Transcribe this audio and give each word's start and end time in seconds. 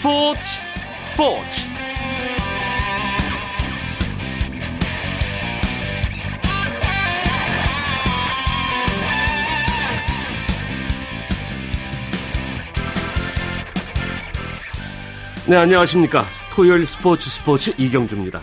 스포츠 0.00 0.40
스포츠. 1.04 1.60
네 15.46 15.56
안녕하십니까. 15.56 16.24
토요일 16.54 16.86
스포츠 16.86 17.28
스포츠 17.28 17.74
이경주입니다. 17.76 18.40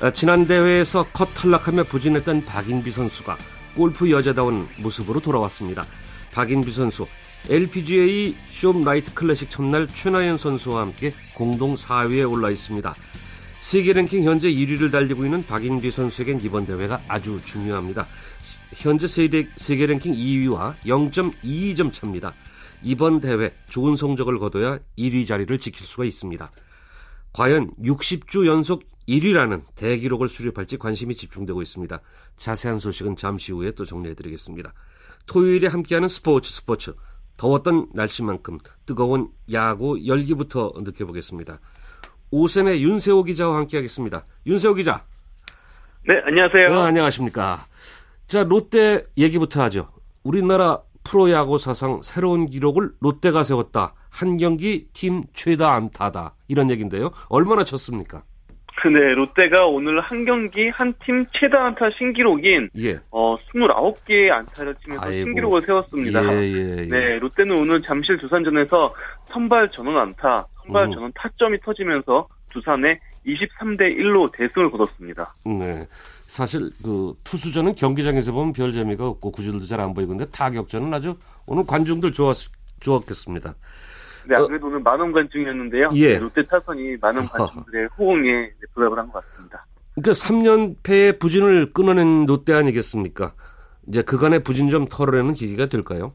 아, 0.00 0.10
지난 0.10 0.44
대회에서 0.44 1.06
컷 1.12 1.26
탈락하며 1.34 1.84
부진했던 1.84 2.46
박인비 2.46 2.90
선수가 2.90 3.38
골프 3.76 4.10
여자다운 4.10 4.68
모습으로 4.78 5.20
돌아왔습니다. 5.20 5.84
박인비 6.32 6.72
선수 6.72 7.06
LPGA 7.48 8.34
쇼라이트 8.48 9.12
클래식 9.12 9.50
첫날 9.50 9.86
최나연 9.86 10.38
선수와 10.38 10.80
함께 10.80 11.14
공동 11.34 11.74
4위에 11.74 12.30
올라 12.30 12.50
있습니다. 12.50 12.94
세계 13.60 13.92
랭킹 13.92 14.24
현재 14.24 14.50
1위를 14.50 14.90
달리고 14.90 15.24
있는 15.24 15.44
박인비 15.46 15.90
선수에겐 15.90 16.40
이번 16.42 16.66
대회가 16.66 17.00
아주 17.06 17.40
중요합니다. 17.44 18.06
현재 18.74 19.06
세계, 19.06 19.48
세계 19.56 19.86
랭킹 19.86 20.14
2위와 20.14 20.76
0.22점 20.80 21.92
차입니다. 21.92 22.34
이번 22.82 23.20
대회 23.20 23.54
좋은 23.68 23.96
성적을 23.96 24.38
거둬야 24.38 24.78
1위 24.98 25.26
자리를 25.26 25.56
지킬 25.58 25.86
수가 25.86 26.04
있습니다. 26.04 26.50
과연 27.32 27.70
60주 27.82 28.46
연속 28.46 28.84
1위라는 29.08 29.62
대기록을 29.74 30.28
수립할지 30.28 30.78
관심이 30.78 31.14
집중되고 31.14 31.60
있습니다. 31.60 32.00
자세한 32.36 32.78
소식은 32.78 33.16
잠시 33.16 33.52
후에 33.52 33.72
또 33.72 33.84
정리해드리겠습니다. 33.84 34.72
토요일에 35.26 35.68
함께하는 35.68 36.08
스포츠 36.08 36.52
스포츠 36.52 36.94
더웠던 37.36 37.88
날씨만큼 37.92 38.58
뜨거운 38.86 39.28
야구 39.52 40.06
열기부터 40.06 40.72
느껴보겠습니다. 40.76 41.60
오센의 42.30 42.82
윤세호 42.82 43.24
기자와 43.24 43.56
함께하겠습니다. 43.58 44.26
윤세호 44.46 44.74
기자. 44.74 45.04
네, 46.06 46.14
안녕하세요. 46.26 46.68
네, 46.68 46.86
안녕하십니까. 46.88 47.66
자, 48.26 48.44
롯데 48.44 49.04
얘기부터 49.16 49.62
하죠. 49.64 49.88
우리나라 50.22 50.80
프로야구 51.04 51.58
사상 51.58 52.00
새로운 52.02 52.48
기록을 52.48 52.92
롯데가 53.00 53.42
세웠다. 53.44 53.94
한 54.10 54.36
경기 54.36 54.88
팀 54.92 55.24
최다 55.32 55.72
안타다. 55.72 56.34
이런 56.48 56.70
얘기인데요. 56.70 57.10
얼마나 57.28 57.64
쳤습니까? 57.64 58.24
네, 58.88 59.14
롯데가 59.14 59.66
오늘 59.66 59.98
한 60.00 60.24
경기 60.24 60.68
한 60.68 60.92
팀 61.04 61.26
최다 61.32 61.66
안타 61.66 61.90
신기록인 61.90 62.70
예. 62.78 62.98
어 63.10 63.36
29개의 63.52 64.30
안타를 64.30 64.74
치면서 64.82 65.04
아이고. 65.06 65.24
신기록을 65.24 65.62
세웠습니다. 65.62 66.22
예, 66.34 66.38
예, 66.52 66.76
예. 66.78 66.86
네, 66.86 67.18
롯데는 67.18 67.56
오늘 67.56 67.82
잠실 67.82 68.18
두산전에서 68.18 68.94
선발 69.26 69.70
전원 69.70 69.96
안타, 69.98 70.46
선발 70.64 70.86
음. 70.86 70.92
전원 70.92 71.12
타점이 71.14 71.58
터지면서 71.60 72.28
두산에 72.52 72.98
23대 73.26 73.96
1로 73.98 74.30
대승을 74.36 74.70
거뒀습니다. 74.70 75.34
네. 75.46 75.86
사실 76.26 76.70
그 76.82 77.14
투수전은 77.24 77.74
경기장에서 77.74 78.32
보면 78.32 78.52
별 78.52 78.70
재미가 78.72 79.06
없고 79.08 79.32
구질도 79.32 79.66
잘 79.66 79.80
안 79.80 79.94
보이고 79.94 80.10
근데 80.10 80.24
타격전은 80.30 80.92
아주 80.92 81.16
오늘 81.46 81.64
관중들 81.66 82.12
좋았 82.12 82.34
좋았겠습니다. 82.80 83.54
네, 84.26 84.34
어. 84.36 84.38
안 84.40 84.46
그래도 84.48 84.66
오늘 84.66 84.80
만원 84.80 85.12
관중이었는데요. 85.12 85.88
예. 85.94 86.14
네, 86.14 86.18
롯데 86.18 86.44
타선이 86.46 86.96
많은 87.00 87.22
관중들의 87.26 87.88
호응에 87.98 88.50
보답을 88.74 88.98
한 88.98 89.08
것 89.10 89.22
같습니다. 89.30 89.64
그러니까 89.94 90.12
3연패의 90.12 91.20
부진을 91.20 91.72
끊어낸 91.72 92.26
롯데 92.26 92.52
아니겠습니까? 92.54 93.32
이제 93.86 94.02
그간의 94.02 94.42
부진 94.42 94.68
좀 94.70 94.86
털어내는 94.86 95.34
계기가 95.34 95.66
될까요? 95.66 96.14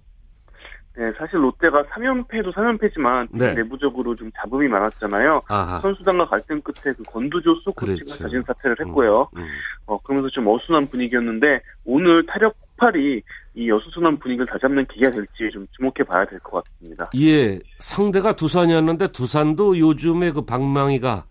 네, 0.97 1.09
사실 1.17 1.41
롯데가 1.41 1.81
3연패도 1.83 2.53
3연패지만 2.53 3.27
네. 3.31 3.53
내부적으로 3.53 4.17
좀 4.17 4.29
잡음이 4.35 4.67
많았잖아요. 4.67 5.43
아하. 5.47 5.79
선수단과 5.79 6.25
갈등 6.27 6.59
끝에 6.61 6.93
그 6.93 7.03
건두조 7.03 7.55
수 7.61 7.71
코치가 7.71 7.85
그렇죠. 8.05 8.17
자진 8.17 8.43
사퇴를 8.45 8.75
했고요. 8.81 9.29
음, 9.37 9.41
음. 9.41 9.47
어, 9.85 9.97
그러면서 10.01 10.27
좀 10.29 10.47
어수선한 10.47 10.87
분위기였는데 10.87 11.61
오늘 11.85 12.25
타력 12.25 12.53
폭발이 12.83 13.21
이 13.55 13.71
어수선한 13.71 14.17
분위기를 14.19 14.45
다잡는 14.47 14.87
계기가 14.87 15.11
될지 15.11 15.49
좀 15.51 15.67
주목해 15.75 16.03
봐야 16.07 16.25
될 16.25 16.39
것 16.39 16.63
같습니다. 16.63 17.09
예, 17.17 17.59
상대가 17.77 18.33
두산이었는데 18.35 19.11
두산도 19.11 19.77
요즘에 19.77 20.31
그 20.31 20.45
방망이가 20.45 21.25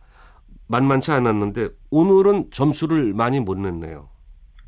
만만치 0.68 1.10
않았는데 1.12 1.68
오늘은 1.90 2.50
점수를 2.52 3.14
많이 3.14 3.40
못 3.40 3.58
냈네요. 3.58 4.08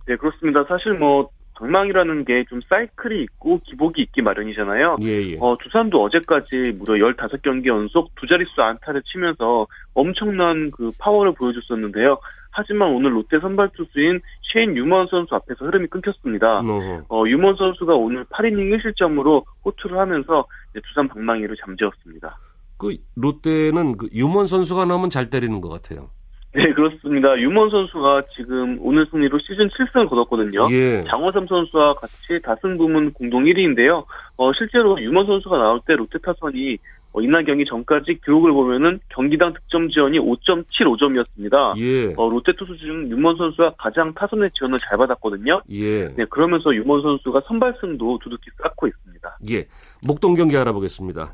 네, 0.07 0.17
그렇습니다. 0.17 0.65
사실 0.69 0.95
뭐 0.95 1.29
방망이라는 1.61 2.25
게 2.25 2.45
좀 2.49 2.61
사이클이 2.69 3.23
있고 3.23 3.61
기복이 3.65 4.03
있기 4.03 4.23
마련이잖아요. 4.23 4.97
예, 5.03 5.33
예. 5.33 5.37
어, 5.41 5.57
두산도 5.63 6.03
어제까지 6.03 6.73
무려 6.79 7.13
15경기 7.13 7.67
연속 7.67 8.13
두 8.17 8.27
자릿수 8.27 8.61
안타를 8.61 9.03
치면서 9.03 9.67
엄청난 9.95 10.71
그 10.73 10.91
파워를 10.99 11.33
보여줬었는데요. 11.35 12.19
하지만 12.51 12.91
오늘 12.93 13.15
롯데 13.15 13.39
선발 13.39 13.71
투수인 13.77 14.21
셰인 14.53 14.77
유먼 14.77 15.07
선수 15.09 15.35
앞에서 15.37 15.67
흐름이 15.67 15.87
끊겼습니다. 15.89 16.61
어허. 16.61 17.05
어, 17.09 17.25
유먼 17.29 17.55
선수가 17.57 17.95
오늘 17.95 18.25
8이닝 18.25 18.77
1실점으로 18.83 19.45
호투를 19.65 19.99
하면서 19.99 20.45
두산 20.89 21.07
방망이를 21.09 21.57
잠재웠습니다. 21.65 22.37
그 22.79 22.97
롯데는 23.15 23.97
그 23.99 24.09
유먼 24.13 24.47
선수가 24.47 24.87
나오면 24.87 25.11
잘 25.11 25.31
때리는 25.31 25.61
것 25.61 25.69
같아요. 25.69 26.09
네, 26.53 26.73
그렇습니다. 26.73 27.39
유먼 27.39 27.71
선수가 27.71 28.25
지금 28.37 28.79
오늘 28.81 29.07
승리로 29.11 29.39
시즌 29.39 29.69
7승을 29.69 30.09
거뒀거든요. 30.09 30.67
예. 30.73 31.05
장호상 31.09 31.47
선수와 31.47 31.95
같이 31.95 32.41
다승 32.43 32.77
부문 32.77 33.13
공동 33.13 33.45
1위인데요. 33.45 34.05
어, 34.37 34.53
실제로 34.55 35.01
유먼 35.01 35.27
선수가 35.27 35.57
나올 35.57 35.81
때 35.87 35.95
롯데 35.95 36.19
타선이 36.19 36.79
어, 37.13 37.21
이날 37.21 37.45
경기 37.45 37.65
전까지 37.65 38.21
기록을 38.25 38.53
보면은 38.53 38.99
경기당 39.11 39.53
득점 39.53 39.91
지원이 39.91 40.19
5.75점이었습니다. 40.19 41.79
예. 41.79 42.15
어, 42.17 42.29
롯데 42.29 42.53
투수 42.59 42.77
중 42.79 43.09
유먼 43.09 43.37
선수가 43.37 43.75
가장 43.79 44.13
타선의 44.15 44.51
지원을 44.55 44.77
잘 44.79 44.99
받았거든요. 44.99 45.63
예. 45.71 46.09
네, 46.09 46.25
그러면서 46.31 46.75
유먼 46.75 47.03
선수가 47.03 47.43
선발승도 47.47 48.19
두둑히 48.25 48.51
쌓고 48.61 48.89
있습니다. 48.89 49.39
예. 49.51 49.67
목동 50.05 50.35
경기 50.35 50.57
알아보겠습니다. 50.57 51.33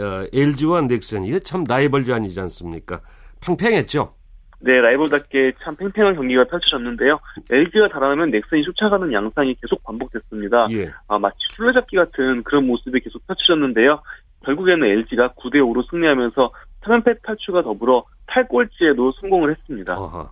어, 0.00 0.26
LG와 0.32 0.82
넥센 0.82 1.24
이게 1.24 1.40
참 1.40 1.64
라이벌지 1.66 2.12
아니지 2.12 2.38
않습니까? 2.40 3.00
팽팽했죠. 3.40 4.17
네, 4.60 4.80
라이벌답게 4.80 5.52
참 5.62 5.76
팽팽한 5.76 6.16
경기가 6.16 6.44
펼쳐졌는데요. 6.44 7.20
LG가 7.50 7.88
달아나면 7.88 8.30
넥센이 8.30 8.64
쫓아가는 8.64 9.12
양상이 9.12 9.54
계속 9.60 9.82
반복됐습니다. 9.84 10.66
예. 10.72 10.90
아, 11.06 11.18
마치 11.18 11.36
술래잡기 11.50 11.96
같은 11.96 12.42
그런 12.42 12.66
모습이 12.66 13.00
계속 13.00 13.24
펼쳐졌는데요. 13.26 14.00
결국에는 14.44 14.84
LG가 14.84 15.34
9대5로 15.34 15.88
승리하면서 15.90 16.52
3연패 16.82 17.22
탈출과 17.22 17.62
더불어 17.62 18.04
탈꼴찌에도 18.26 19.12
성공을 19.20 19.50
했습니다. 19.50 19.94
아하. 19.94 20.30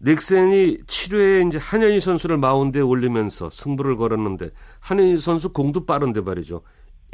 넥센이 0.00 0.78
7회에 0.78 1.46
이제 1.46 1.58
한현희 1.58 2.00
선수를 2.00 2.36
마운드에 2.36 2.82
올리면서 2.82 3.50
승부를 3.50 3.96
걸었는데 3.96 4.50
한현희 4.80 5.16
선수 5.18 5.52
공도 5.52 5.86
빠른데 5.86 6.22
말이죠. 6.22 6.62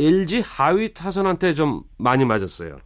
LG 0.01 0.43
하위 0.43 0.95
타선한테 0.95 1.53
좀 1.55 1.83
많이 1.99 2.25
맞았어요. 2.25 2.79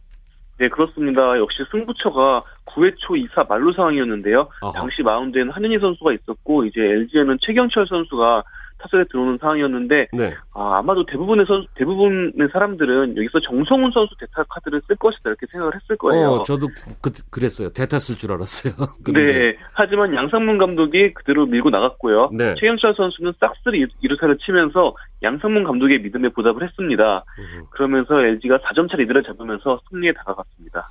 네, 0.59 0.67
그렇습니다. 0.69 1.37
역시 1.37 1.59
승부처가 1.71 2.43
9회 2.73 2.95
초 2.97 3.13
2사 3.13 3.47
만루 3.47 3.73
상황이었는데요. 3.73 4.49
아하. 4.61 4.73
당시 4.73 5.01
마운드에는 5.03 5.51
한현희 5.51 5.79
선수가 5.79 6.13
있었고 6.13 6.65
이제 6.65 6.81
LG에는 6.81 7.37
최경철 7.41 7.87
선수가 7.87 8.43
타석에 8.83 9.05
들어오는 9.09 9.37
상황이었는데 9.39 10.07
네. 10.13 10.33
아, 10.53 10.79
아마도 10.79 11.05
대부분의 11.05 11.45
선 11.45 11.65
대부분의 11.75 12.49
사람들은 12.51 13.15
여기서 13.17 13.39
정성훈 13.39 13.91
선수 13.91 14.13
대타 14.19 14.43
카드를 14.49 14.81
쓸 14.87 14.95
것이다 14.97 15.29
이렇게 15.29 15.45
생각을 15.51 15.73
했을 15.75 15.95
거예요. 15.95 16.27
어, 16.27 16.43
저도 16.43 16.67
그, 17.01 17.11
그랬어요. 17.31 17.69
대타 17.69 17.99
쓸 17.99 18.17
줄 18.17 18.33
알았어요. 18.33 18.73
네. 19.13 19.55
하지만 19.73 20.13
양상문 20.13 20.57
감독이 20.57 21.13
그대로 21.13 21.45
밀고 21.45 21.69
나갔고요. 21.69 22.31
네. 22.33 22.55
최경철 22.59 22.95
선수는 22.95 23.33
싹쓸이 23.39 23.87
이루타를 24.01 24.37
치면서 24.39 24.95
양상문 25.21 25.63
감독의 25.63 26.01
믿음에 26.01 26.29
보답을 26.29 26.63
했습니다. 26.63 27.23
음, 27.39 27.63
그러면서 27.71 28.21
LG가 28.21 28.57
4점 28.59 28.89
차 28.91 28.97
리드를 28.97 29.23
잡으면서 29.23 29.79
승리에 29.89 30.11
다가갔습니다. 30.13 30.89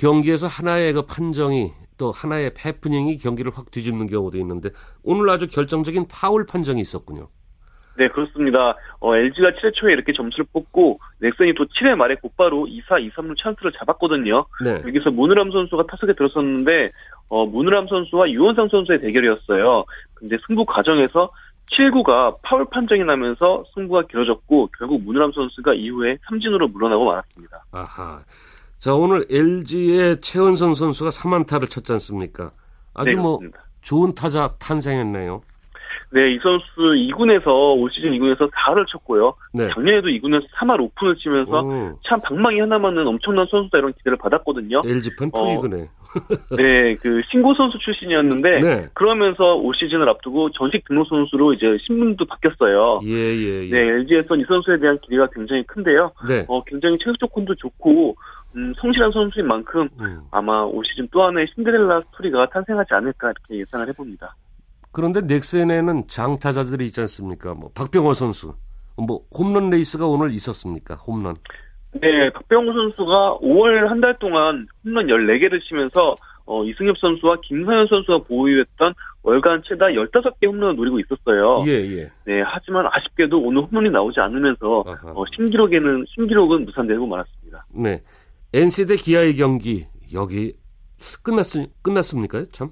경기에서 0.00 0.46
하나의 0.46 0.94
그 0.94 1.02
판정이 1.02 1.72
또 1.98 2.10
하나의 2.10 2.52
해프닝이 2.64 3.18
경기를 3.18 3.52
확 3.54 3.70
뒤집는 3.70 4.06
경우도 4.06 4.38
있는데 4.38 4.70
오늘 5.04 5.28
아주 5.28 5.46
결정적인 5.46 6.06
파울 6.10 6.46
판정이 6.46 6.80
있었군요. 6.80 7.28
네, 7.98 8.08
그렇습니다. 8.08 8.74
어, 9.00 9.14
LG가 9.14 9.50
7회 9.50 9.74
초에 9.74 9.92
이렇게 9.92 10.14
점수를 10.14 10.46
뽑고 10.54 10.98
넥센이 11.18 11.52
또 11.54 11.66
7회 11.66 11.96
말에 11.96 12.14
곧바로 12.14 12.64
2사, 12.64 13.02
2, 13.02 13.10
3루 13.10 13.36
찬스를 13.36 13.72
잡았거든요. 13.78 14.46
네. 14.64 14.80
여기서 14.86 15.10
문우람 15.10 15.50
선수가 15.50 15.84
타석에 15.86 16.14
들었었는데 16.14 16.88
어, 17.28 17.44
문우람 17.44 17.88
선수와 17.88 18.30
유원상 18.30 18.68
선수의 18.68 19.02
대결이었어요. 19.02 19.84
근데 20.14 20.38
승부 20.46 20.64
과정에서 20.64 21.30
7구가 21.72 22.38
파울 22.42 22.64
판정이 22.70 23.04
나면서 23.04 23.64
승부가 23.74 24.06
길어졌고 24.06 24.70
결국 24.78 25.02
문우람 25.02 25.32
선수가 25.32 25.74
이후에 25.74 26.16
삼진으로 26.26 26.68
물러나고 26.68 27.04
말았습니다. 27.04 27.64
아하. 27.72 28.22
자, 28.80 28.94
오늘 28.94 29.26
LG의 29.30 30.22
최은선 30.22 30.74
선수가 30.74 31.10
3안타를 31.10 31.68
쳤지 31.68 31.92
않습니까? 31.92 32.50
아주 32.94 33.14
네, 33.14 33.16
뭐 33.16 33.36
그렇습니다. 33.36 33.62
좋은 33.82 34.14
타자 34.14 34.54
탄생했네요. 34.58 35.42
네, 36.12 36.32
이 36.32 36.38
선수 36.42 36.64
2군에서 36.76 37.46
올 37.78 37.88
시즌 37.92 38.12
2군에서 38.12 38.50
4할을 38.50 38.86
쳤고요. 38.88 39.34
네. 39.54 39.68
작년에도 39.72 40.08
2군에서 40.08 40.42
3할 40.56 40.80
오픈을 40.80 41.16
치면서 41.16 41.62
오. 41.62 41.98
참 42.08 42.20
방망이 42.20 42.58
하나만은 42.58 43.06
엄청난 43.06 43.46
선수다 43.48 43.78
이런 43.78 43.92
기대를 43.92 44.18
받았거든요. 44.18 44.82
LG팬 44.84 45.30
프이그네. 45.30 45.82
어, 45.82 46.00
네, 46.56 46.96
그 46.96 47.22
신고 47.30 47.54
선수 47.54 47.78
출신이었는데 47.78 48.60
네. 48.60 48.88
그러면서 48.94 49.54
올 49.54 49.72
시즌을 49.76 50.08
앞두고 50.08 50.50
정식 50.50 50.84
등록 50.86 51.06
선수로 51.06 51.52
이제 51.52 51.78
신분도 51.86 52.24
바뀌었어요. 52.24 53.00
예, 53.04 53.12
예, 53.12 53.64
예. 53.66 53.70
네, 53.70 53.78
LG에선 53.78 54.40
이 54.40 54.44
선수에 54.48 54.78
대한 54.80 54.98
기대가 55.02 55.28
굉장히 55.32 55.62
큰데요. 55.64 56.10
네. 56.28 56.44
어, 56.48 56.64
굉장히 56.64 56.98
체격 56.98 57.20
조건도 57.20 57.54
좋고 57.54 58.16
음, 58.56 58.74
성실한 58.80 59.12
선수인 59.12 59.46
만큼 59.46 59.88
음. 60.00 60.22
아마 60.32 60.62
올 60.62 60.84
시즌 60.84 61.06
또 61.12 61.22
하나의 61.22 61.46
신데렐라 61.54 62.02
스토리가 62.10 62.48
탄생하지 62.48 62.94
않을까 62.94 63.30
이렇게 63.30 63.60
예상을 63.60 63.88
해봅니다. 63.88 64.34
그런데 64.92 65.20
넥센에는 65.22 66.06
장타자들이 66.08 66.86
있지 66.86 67.00
않습니까? 67.00 67.54
뭐 67.54 67.70
박병호 67.74 68.14
선수, 68.14 68.54
뭐 68.96 69.20
홈런 69.36 69.70
레이스가 69.70 70.06
오늘 70.06 70.32
있었습니까? 70.32 70.94
홈런. 70.96 71.34
네, 71.92 72.30
박병호 72.32 72.72
선수가 72.72 73.38
5월 73.42 73.86
한 73.88 74.00
달 74.00 74.16
동안 74.18 74.66
홈런 74.84 75.06
14개를 75.06 75.60
치면서 75.62 76.14
어, 76.46 76.64
이승엽 76.64 76.96
선수와 76.98 77.36
김서현 77.44 77.86
선수가 77.88 78.24
보유했던 78.24 78.94
월간 79.22 79.62
최다 79.68 79.86
15개 79.86 80.46
홈런을 80.48 80.74
노리고 80.76 80.98
있었어요. 81.00 81.62
예, 81.66 81.72
예. 81.98 82.10
네, 82.24 82.42
하지만 82.44 82.86
아쉽게도 82.90 83.40
오늘 83.40 83.62
홈런이 83.62 83.90
나오지 83.90 84.18
않으면서 84.18 84.80
어, 85.14 85.24
신기록에는 85.36 86.04
신기록은 86.14 86.64
무산되고 86.64 87.06
말았습니다. 87.06 87.66
네. 87.74 88.00
NC 88.52 88.86
대 88.86 88.96
기아의 88.96 89.36
경기 89.36 89.84
여기 90.12 90.54
끝났 91.22 91.46
끝났습니까? 91.82 92.44
참. 92.52 92.70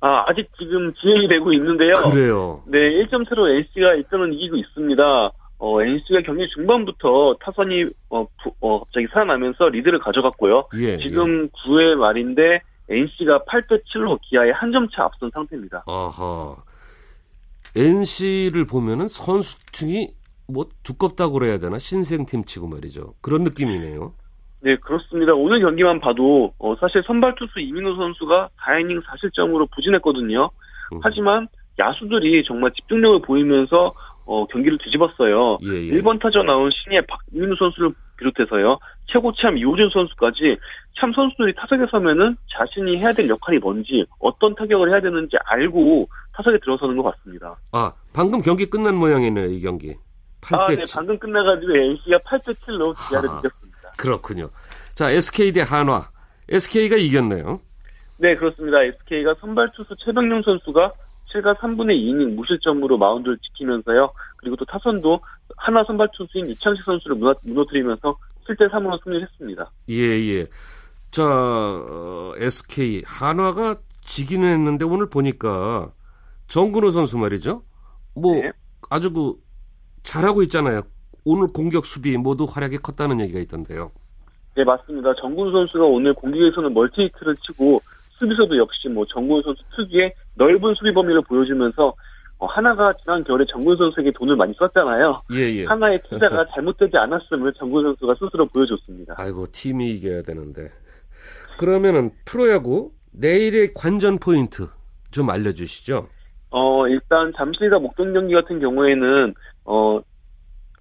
아, 0.00 0.24
아직 0.26 0.48
지금 0.58 0.92
진행이 0.94 1.28
되고 1.28 1.52
있는데요. 1.52 1.92
그래요. 2.10 2.62
네, 2.66 2.78
1점차로 3.04 3.50
NC가 3.50 3.96
1점을 3.96 4.32
이기고 4.32 4.56
있습니다. 4.56 5.32
어, 5.58 5.82
NC가 5.82 6.22
경기 6.24 6.48
중반부터 6.54 7.36
타선이 7.40 7.84
어, 8.08 8.24
부, 8.42 8.52
어, 8.60 8.80
갑자기 8.80 9.06
살아나면서 9.12 9.68
리드를 9.68 9.98
가져갔고요. 9.98 10.68
예, 10.78 10.96
지금 10.98 11.44
예. 11.44 11.48
9회 11.48 11.96
말인데 11.96 12.60
NC가 12.88 13.44
8대 13.44 13.82
7로 13.84 14.18
기아의 14.22 14.52
한점 14.52 14.88
차 14.88 15.04
앞선 15.04 15.30
상태입니다. 15.34 15.84
아하. 15.86 16.56
NC를 17.76 18.66
보면은 18.66 19.06
선수층이 19.08 20.08
뭐 20.48 20.66
두껍다고 20.82 21.34
그래야 21.34 21.58
되나 21.58 21.78
신생팀 21.78 22.44
치고 22.44 22.66
말이죠. 22.66 23.14
그런 23.20 23.44
느낌이네요. 23.44 24.14
네, 24.62 24.76
그렇습니다. 24.76 25.32
오늘 25.34 25.60
경기만 25.60 26.00
봐도 26.00 26.52
어, 26.58 26.76
사실 26.76 27.02
선발 27.06 27.34
투수 27.36 27.60
이민호 27.60 27.96
선수가 27.96 28.50
4이닝 28.60 29.02
4실점으로 29.04 29.70
부진했거든요. 29.74 30.50
음. 30.92 31.00
하지만 31.02 31.48
야수들이 31.78 32.44
정말 32.44 32.70
집중력을 32.72 33.22
보이면서 33.22 33.94
어, 34.26 34.46
경기를 34.46 34.78
뒤집었어요. 34.78 35.58
예, 35.62 35.68
예. 35.68 35.90
1번 35.92 36.20
타자 36.20 36.42
나온 36.42 36.70
신예 36.70 37.00
박민우 37.00 37.56
선수를 37.58 37.92
비롯해서요. 38.18 38.78
최고참 39.06 39.56
이호준 39.56 39.90
선수까지 39.92 40.56
참 41.00 41.12
선수들이 41.12 41.54
타석에 41.56 41.86
서면은 41.90 42.36
자신이 42.56 42.98
해야 42.98 43.12
될 43.12 43.28
역할이 43.28 43.58
뭔지 43.58 44.04
어떤 44.20 44.54
타격을 44.54 44.90
해야 44.90 45.00
되는지 45.00 45.36
알고 45.46 46.08
타석에 46.34 46.58
들어서는 46.58 46.96
것 46.96 47.02
같습니다. 47.14 47.56
아, 47.72 47.92
방금 48.14 48.40
경기 48.42 48.66
끝난 48.66 48.94
모양이네요, 48.94 49.46
이 49.46 49.60
경기. 49.60 49.96
8대 50.42 50.60
아, 50.60 50.66
네, 50.66 50.82
방금 50.94 51.18
끝나가지고 51.18 51.74
NC가 51.74 52.18
8대 52.18 52.52
7로 52.54 52.94
기아를 53.08 53.28
이겼습니다. 53.40 53.69
그렇군요. 54.00 54.48
자, 54.94 55.10
SK 55.10 55.52
대 55.52 55.60
한화. 55.60 56.08
SK가 56.48 56.96
이겼네요. 56.96 57.60
네, 58.16 58.34
그렇습니다. 58.36 58.82
SK가 58.82 59.34
선발 59.40 59.72
투수 59.76 59.94
최병용 60.04 60.42
선수가 60.42 60.92
7가 61.32 61.56
3분의 61.58 61.92
2이닝 61.92 62.34
무실점으로 62.34 62.98
마운드를 62.98 63.38
지키면서요. 63.38 64.10
그리고 64.38 64.56
또 64.56 64.64
타선도 64.64 65.20
하나 65.56 65.84
선발 65.84 66.08
투수인 66.16 66.46
이창식 66.46 66.84
선수를 66.84 67.16
무너 67.16 67.64
뜨리면서 67.66 68.16
7대 68.48 68.70
3으로 68.70 69.02
승리했습니다. 69.04 69.70
예, 69.90 69.94
예. 69.94 70.46
자, 71.10 71.24
어, 71.24 72.32
SK 72.36 73.02
한화가 73.06 73.76
지기는 74.00 74.48
했는데 74.48 74.84
오늘 74.84 75.08
보니까 75.08 75.92
정근호 76.48 76.90
선수 76.90 77.16
말이죠. 77.18 77.62
뭐 78.14 78.34
네. 78.34 78.50
아주 78.88 79.12
그 79.12 79.34
잘하고 80.02 80.42
있잖아요. 80.44 80.82
오늘 81.24 81.48
공격 81.52 81.86
수비 81.86 82.16
모두 82.16 82.44
활약이 82.44 82.78
컸다는 82.78 83.20
얘기가 83.20 83.40
있던데요. 83.40 83.90
네, 84.56 84.64
맞습니다. 84.64 85.14
정군 85.14 85.52
선수가 85.52 85.84
오늘 85.84 86.14
공격에서는 86.14 86.74
멀티 86.74 87.02
히트를 87.02 87.36
치고 87.36 87.80
수비서도 88.18 88.56
역시 88.58 88.88
뭐 88.88 89.04
정군 89.06 89.42
선수 89.42 89.62
특유의 89.76 90.12
넓은 90.34 90.74
수비 90.74 90.92
범위를 90.92 91.22
보여주면서 91.22 91.94
어, 92.38 92.46
하나가 92.46 92.92
지난 92.94 93.22
겨울에 93.24 93.44
정군 93.50 93.76
선수에게 93.76 94.12
돈을 94.12 94.34
많이 94.34 94.54
썼잖아요. 94.54 95.22
예, 95.32 95.36
예. 95.56 95.64
하나의 95.66 96.00
투자가 96.08 96.46
잘못되지 96.54 96.96
않았음을 96.96 97.52
정군 97.54 97.84
선수가 97.84 98.14
스스로 98.14 98.46
보여줬습니다. 98.46 99.14
아이고 99.18 99.46
팀이 99.52 99.90
이겨야 99.92 100.22
되는데. 100.22 100.70
그러면은 101.58 102.10
프로야구 102.24 102.92
내일의 103.12 103.74
관전 103.74 104.18
포인트 104.18 104.68
좀 105.10 105.28
알려주시죠. 105.28 106.08
어 106.50 106.88
일단 106.88 107.32
잠실과 107.36 107.78
목동 107.78 108.12
경기 108.12 108.34
같은 108.34 108.58
경우에는 108.58 109.34
어 109.64 110.00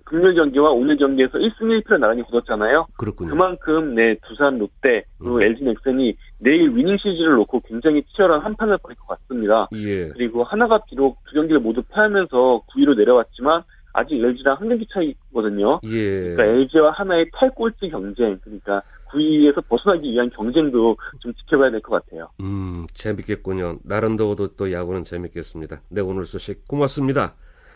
금요일 0.10 0.36
경기와 0.36 0.72
오늘 0.72 0.98
경기에서 0.98 1.38
1승 1.38 1.62
1패를 1.84 2.00
나란히 2.00 2.24
거뒀잖아요. 2.24 2.88
그렇군요. 2.98 3.30
그만큼 3.30 3.94
네 3.96 4.16
두산 4.28 4.58
롯데 4.58 5.04
그리고 5.20 5.36
음. 5.38 5.42
LG 5.44 5.64
넥센이 5.64 6.16
내일 6.40 6.76
위닝 6.76 6.98
시즌을 6.98 7.36
놓고 7.36 7.62
굉장히 7.62 8.04
치열한 8.16 8.42
한판을 8.42 8.80
벌일 8.80 8.98
것 8.98 9.08
같습니다. 9.08 9.68
예. 9.76 10.10
그리고 10.10 10.44
하나가 10.44 10.80
비록 10.86 11.18
두 11.26 11.36
경기를 11.36 11.60
모두 11.60 11.84
패하면서 11.94 12.64
9위로 12.76 12.98
내려왔지만 12.98 13.62
아직 13.94 14.16
LG랑 14.16 14.58
한 14.60 14.70
경기 14.70 14.88
차이거든요. 14.92 15.80
예. 15.84 16.34
그러니까 16.36 16.44
LG와 16.46 16.92
하나의 16.92 17.30
탈꼴찌 17.34 17.90
경쟁, 17.90 18.40
그러니까 18.44 18.82
9위에서 19.12 19.64
벗어나기 19.68 20.12
위한 20.12 20.30
경쟁도 20.30 20.96
좀 21.20 21.34
지켜봐야 21.34 21.72
될 21.72 21.82
것 21.82 22.04
같아요. 22.04 22.30
음, 22.42 22.86
재밌겠군요. 22.94 23.78
나름 23.84 24.18
더워도 24.18 24.56
또 24.56 24.72
야구는 24.72 25.04
재밌겠습니다. 25.04 25.82
네, 25.90 26.02
오늘 26.02 26.26
소식 26.26 26.68
고맙습니다. 26.68 27.34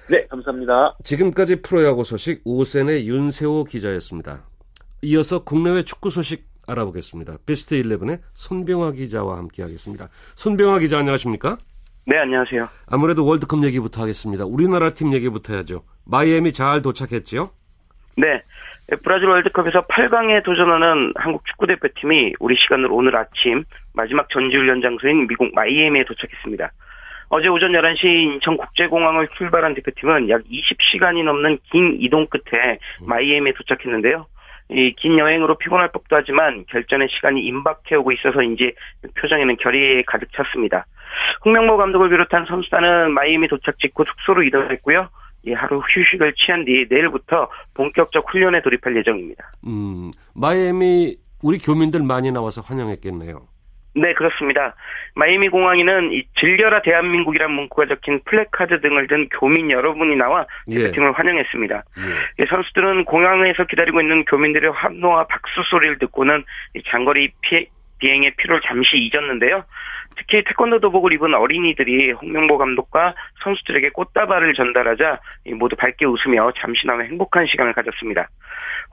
네, 0.09 0.25
감사합니다. 0.27 0.95
지금까지 1.03 1.61
프로야구 1.61 2.03
소식 2.03 2.41
오센의 2.45 3.07
윤세호 3.07 3.63
기자였습니다. 3.65 4.43
이어서 5.03 5.43
국내외 5.43 5.83
축구 5.83 6.09
소식 6.09 6.45
알아보겠습니다. 6.67 7.37
베스트 7.45 7.75
11의 7.75 8.19
손병화 8.33 8.91
기자와 8.91 9.37
함께하겠습니다. 9.37 10.09
손병화 10.35 10.79
기자 10.79 10.99
안녕하십니까? 10.99 11.57
네, 12.05 12.17
안녕하세요. 12.17 12.67
아무래도 12.89 13.25
월드컵 13.25 13.63
얘기부터 13.63 14.01
하겠습니다. 14.01 14.45
우리나라 14.45 14.89
팀 14.89 15.13
얘기부터 15.13 15.53
해야죠. 15.53 15.83
마이애미 16.05 16.51
잘 16.51 16.81
도착했지요? 16.81 17.45
네. 18.17 18.43
브라질 19.03 19.29
월드컵에서 19.29 19.87
8강에 19.87 20.43
도전하는 20.43 21.13
한국 21.15 21.45
축구대표팀이 21.45 22.35
우리 22.39 22.55
시간으로 22.57 22.95
오늘 22.95 23.15
아침 23.15 23.63
마지막 23.93 24.29
전지훈련 24.29 24.81
장소인 24.81 25.27
미국 25.27 25.53
마이애미에 25.55 26.03
도착했습니다. 26.03 26.71
어제 27.35 27.47
오전 27.47 27.71
11시 27.71 28.05
인천국제공항을 28.05 29.27
출발한 29.35 29.73
대표팀은 29.73 30.29
약 30.29 30.41
20시간이 30.43 31.23
넘는 31.23 31.57
긴 31.71 31.97
이동 31.99 32.27
끝에 32.27 32.77
마이애미에 33.07 33.53
도착했는데요. 33.53 34.27
이 34.69 34.93
긴 34.97 35.17
여행으로 35.17 35.57
피곤할 35.57 35.91
법도 35.91 36.15
하지만 36.15 36.63
결전의 36.69 37.07
시간이 37.09 37.41
임박해오고 37.41 38.11
있어서인지 38.11 38.73
표정에는 39.19 39.57
결의에 39.57 40.03
가득 40.05 40.29
찼습니다. 40.31 40.85
홍명보 41.43 41.75
감독을 41.77 42.09
비롯한 42.09 42.45
선수단은 42.45 43.11
마이애미 43.13 43.47
도착 43.47 43.79
직후 43.79 44.05
숙소로 44.07 44.43
이동했고요. 44.43 45.09
이 45.47 45.53
하루 45.53 45.79
휴식을 45.79 46.35
취한 46.35 46.63
뒤 46.65 46.85
내일부터 46.87 47.49
본격적 47.73 48.31
훈련에 48.31 48.61
돌입할 48.61 48.95
예정입니다. 48.95 49.51
음, 49.65 50.11
마이애미 50.35 51.17
우리 51.43 51.57
교민들 51.57 52.03
많이 52.03 52.31
나와서 52.31 52.61
환영했겠네요. 52.61 53.52
네, 53.95 54.13
그렇습니다. 54.13 54.75
마이애미 55.15 55.49
공항에는 55.49 56.11
이 56.13 56.23
즐겨라 56.39 56.81
대한민국이란 56.81 57.51
문구가 57.51 57.85
적힌 57.85 58.21
플래카드 58.25 58.81
등을 58.81 59.07
든 59.07 59.29
교민 59.29 59.69
여러분이 59.69 60.15
나와 60.15 60.47
예. 60.69 60.79
대표팀을 60.79 61.09
예. 61.09 61.11
환영했습니다. 61.11 61.83
예. 62.39 62.45
선수들은 62.45 63.05
공항에서 63.05 63.65
기다리고 63.65 64.01
있는 64.01 64.25
교민들의 64.25 64.71
환호와 64.71 65.27
박수 65.27 65.61
소리를 65.69 65.99
듣고는 65.99 66.43
장거리 66.89 67.31
피, 67.41 67.67
비행의 67.99 68.33
피로를 68.37 68.61
잠시 68.65 68.97
잊었는데요. 68.97 69.63
특히 70.17 70.43
태권도 70.43 70.79
도복을 70.79 71.13
입은 71.13 71.33
어린이들이 71.33 72.11
홍명보 72.11 72.57
감독과 72.57 73.15
선수들에게 73.43 73.89
꽃다발을 73.89 74.53
전달하자 74.53 75.19
모두 75.55 75.75
밝게 75.75 76.05
웃으며 76.05 76.51
잠시나마 76.59 77.03
행복한 77.03 77.45
시간을 77.47 77.73
가졌습니다. 77.73 78.29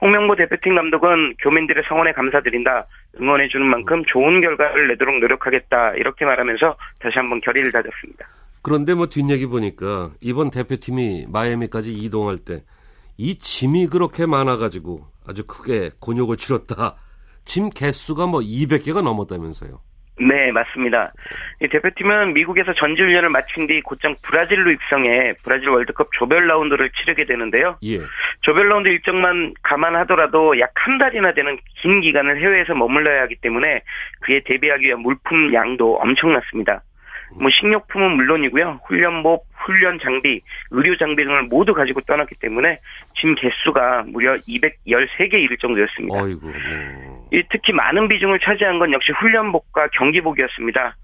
홍명보 0.00 0.37
대표팀 0.37 0.75
감독은 0.75 1.35
교민들의 1.41 1.85
성원에 1.89 2.12
감사드린다. 2.12 2.87
응원해주는 3.21 3.67
만큼 3.67 4.03
좋은 4.07 4.41
결과를 4.41 4.89
내도록 4.89 5.19
노력하겠다. 5.19 5.95
이렇게 5.95 6.25
말하면서 6.25 6.77
다시 6.99 7.19
한번 7.19 7.41
결의를 7.41 7.71
다졌습니다. 7.73 8.27
그런데 8.62 8.95
뭐 8.95 9.07
뒷얘기 9.07 9.47
보니까 9.47 10.11
이번 10.23 10.50
대표팀이 10.50 11.27
마이애미까지 11.31 11.93
이동할 11.93 12.37
때 12.39 12.62
이 13.23 13.35
짐이 13.35 13.89
그렇게 13.89 14.25
많아가지고 14.25 15.07
아주 15.27 15.45
크게 15.47 15.91
곤욕을 16.00 16.39
치렀다. 16.39 16.97
짐 17.45 17.69
개수가 17.69 18.27
뭐 18.27 18.41
200개가 18.41 19.03
넘었다면서요. 19.03 19.79
네, 20.21 20.53
맞습니다. 20.53 21.12
이 21.62 21.69
대표팀은 21.69 22.35
미국에서 22.35 22.75
전지훈련을 22.75 23.31
마친 23.31 23.67
뒤 23.67 23.81
곧장 23.81 24.17
브라질로 24.23 24.71
입성해 24.71 25.35
브라질 25.43 25.69
월드컵 25.71 26.09
조별 26.19 26.47
라운드를 26.47 26.91
치르게 26.91 27.25
되는데요. 27.25 27.79
예. 27.85 28.00
조별 28.43 28.69
라운드 28.69 28.89
일정만 28.89 29.55
감안하더라도 29.62 30.59
약 30.59 30.71
한 30.81 30.99
달이나 30.99 31.33
되는 31.33 31.59
긴 31.83 32.00
기간을 32.00 32.41
해외에서 32.41 32.75
머물러야 32.75 33.23
하기 33.23 33.37
때문에 33.37 33.83
그에 34.21 34.41
대비하기 34.45 34.87
위한 34.87 35.00
물품 35.00 35.53
양도 35.53 35.97
엄청났습니다. 35.97 36.83
뭐 37.39 37.49
식료품은 37.50 38.17
물론이고요. 38.17 38.81
훈련복, 38.87 39.47
훈련 39.55 40.00
장비, 40.03 40.41
의료 40.71 40.97
장비 40.97 41.23
등을 41.23 41.45
모두 41.45 41.75
가지고 41.75 42.00
떠났기 42.00 42.35
때문에 42.41 42.81
짐 43.21 43.35
개수가 43.37 44.05
무려 44.09 44.37
213개 44.39 45.35
이를 45.35 45.57
정도였습니다. 45.59 46.23
어이구, 46.23 46.50
네. 46.50 47.10
특히 47.50 47.72
많은 47.72 48.08
비중을 48.08 48.40
차지한 48.40 48.78
건 48.78 48.92
역시 48.92 49.12
훈련복과 49.12 49.88
경기복이었습니다. 49.92 50.96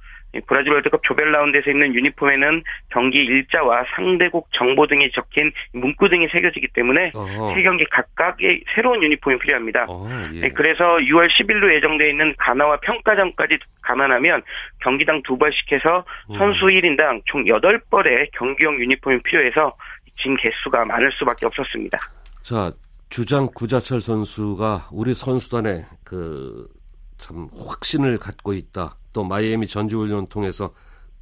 브라질 0.47 0.73
월드컵 0.73 1.02
조별 1.04 1.33
라운드에서 1.33 1.71
입는 1.71 1.95
유니폼에는 1.95 2.62
경기 2.90 3.18
일자와 3.18 3.85
상대국 3.95 4.49
정보 4.52 4.87
등이 4.87 5.11
적힌 5.12 5.52
문구 5.73 6.09
등이 6.09 6.28
새겨지기 6.28 6.68
때문에 6.75 7.12
어허. 7.14 7.54
세 7.54 7.62
경기 7.62 7.85
각각의 7.87 8.62
새로운 8.75 9.02
유니폼이 9.02 9.38
필요합니다. 9.38 9.87
어, 9.88 10.06
예. 10.35 10.40
네, 10.40 10.49
그래서 10.50 10.97
6월 10.97 11.28
10일로 11.30 11.75
예정되어 11.75 12.09
있는 12.09 12.35
가나와 12.38 12.76
평가전까지 12.80 13.59
감안하면 13.83 14.42
경기당 14.80 15.23
두 15.23 15.38
벌씩 15.38 15.73
해서 15.73 16.04
음. 16.30 16.38
선수 16.38 16.66
음. 16.66 16.71
1인당 16.71 17.23
총 17.26 17.45
8벌의 17.45 18.28
경기용 18.33 18.78
유니폼이 18.80 19.23
필요해서 19.23 19.75
진 20.18 20.37
개수가 20.37 20.85
많을 20.85 21.12
수밖에 21.12 21.47
없었습니다. 21.47 21.99
자, 22.42 22.71
주장 23.09 23.47
구자철 23.55 24.01
선수가 24.01 24.89
우리 24.93 25.15
선수단의 25.15 25.85
그참 26.05 27.49
확신을 27.67 28.19
갖고 28.19 28.53
있다. 28.53 28.97
또 29.13 29.25
마이애미 29.25 29.67
전지훈련 29.67 30.27
통해서 30.29 30.73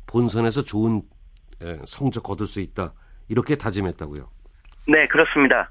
본선에서 0.07 0.63
좋은 0.63 1.03
성적 1.87 2.23
거둘 2.23 2.47
수 2.47 2.61
있다. 2.61 2.93
이렇게 3.29 3.57
다짐했다고요. 3.57 4.29
네, 4.87 5.07
그렇습니다. 5.09 5.69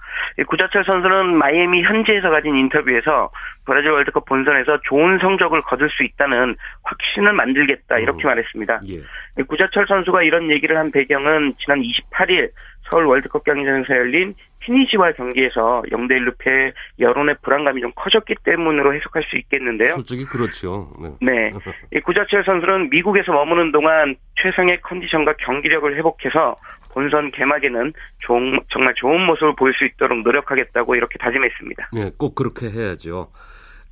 구자철 0.48 0.84
선수는 0.86 1.38
마이애미 1.38 1.84
현지에서 1.84 2.30
가진 2.32 2.56
인터뷰에서 2.56 3.30
브라질 3.66 3.92
월드컵 3.92 4.26
본선에서 4.26 4.80
좋은 4.86 5.20
성적을 5.20 5.62
거둘 5.62 5.90
수 5.92 6.04
있다는 6.04 6.56
확신을 6.84 7.34
만들겠다 7.34 8.00
이렇게 8.00 8.26
음. 8.26 8.30
말했습니다. 8.30 8.80
예. 8.90 9.44
구자철 9.44 9.86
선수가 9.88 10.24
이런 10.24 10.50
얘기를 10.50 10.78
한 10.78 10.92
배경은 10.92 11.54
지난 11.60 11.82
28일 11.82 12.50
서울 12.90 13.06
월드컵 13.06 13.44
경기장에서 13.44 13.96
열린 13.96 14.34
피니시와 14.64 15.14
경기에서 15.14 15.84
0대 15.92 16.12
1로 16.20 16.34
패 16.38 16.74
여론의 17.00 17.36
불안감이 17.42 17.82
좀 17.82 17.92
커졌기 17.96 18.36
때문으로 18.44 18.94
해석할 18.96 19.24
수 19.30 19.38
있겠는데요. 19.38 19.96
솔직히 19.96 20.26
그렇죠. 20.26 20.90
네. 21.22 21.52
네. 21.92 22.00
구자철 22.02 22.44
선수는 22.46 22.90
미국에서 22.90 23.32
머무는 23.32 23.72
동안 23.72 24.16
최상의 24.42 24.82
컨디션과 24.82 25.36
경기력을 25.40 25.96
회복해서 25.98 26.56
본선 26.90 27.32
개막에는 27.32 27.92
종, 28.20 28.60
정말 28.70 28.94
좋은 28.96 29.26
모습을 29.26 29.56
보일 29.56 29.74
수 29.74 29.86
있도록 29.86 30.22
노력하겠다고 30.22 30.96
이렇게 30.96 31.18
다짐했습니다. 31.18 31.90
네, 31.94 32.12
꼭 32.18 32.36
그렇게 32.36 32.70
해야죠. 32.70 33.32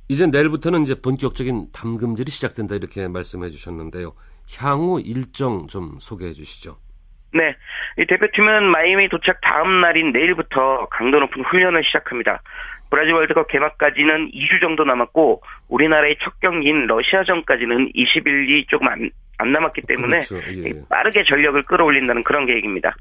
이제 0.08 0.26
내일부터는 0.26 0.82
이제 0.82 1.00
본격적인 1.00 1.72
담금질이 1.72 2.30
시작된다 2.30 2.74
이렇게 2.76 3.08
말씀해 3.08 3.50
주셨는데요. 3.50 4.14
향후 4.58 5.00
일정 5.00 5.66
좀 5.66 5.96
소개해 5.98 6.32
주시죠. 6.32 6.76
네. 7.34 7.56
이 7.98 8.06
대표팀은 8.06 8.64
마이애미 8.64 9.08
도착 9.08 9.40
다음 9.40 9.80
날인 9.80 10.12
내일부터 10.12 10.86
강도 10.90 11.18
높은 11.18 11.42
훈련을 11.44 11.82
시작합니다. 11.84 12.42
브라질 12.90 13.14
월드컵 13.14 13.48
개막까지는 13.48 14.32
2주 14.32 14.60
정도 14.60 14.84
남았고 14.84 15.42
우리나라의 15.68 16.16
첫 16.22 16.38
경기인 16.40 16.86
러시아전까지는 16.86 17.92
20일이 17.92 18.68
조금 18.68 18.86
안, 18.88 19.10
안 19.38 19.52
남았기 19.52 19.80
때문에 19.88 20.18
그렇죠. 20.18 20.40
예. 20.64 20.72
빠르게 20.90 21.24
전력을 21.24 21.62
끌어올린다는 21.62 22.22
그런 22.22 22.44
계획입니다. 22.44 22.94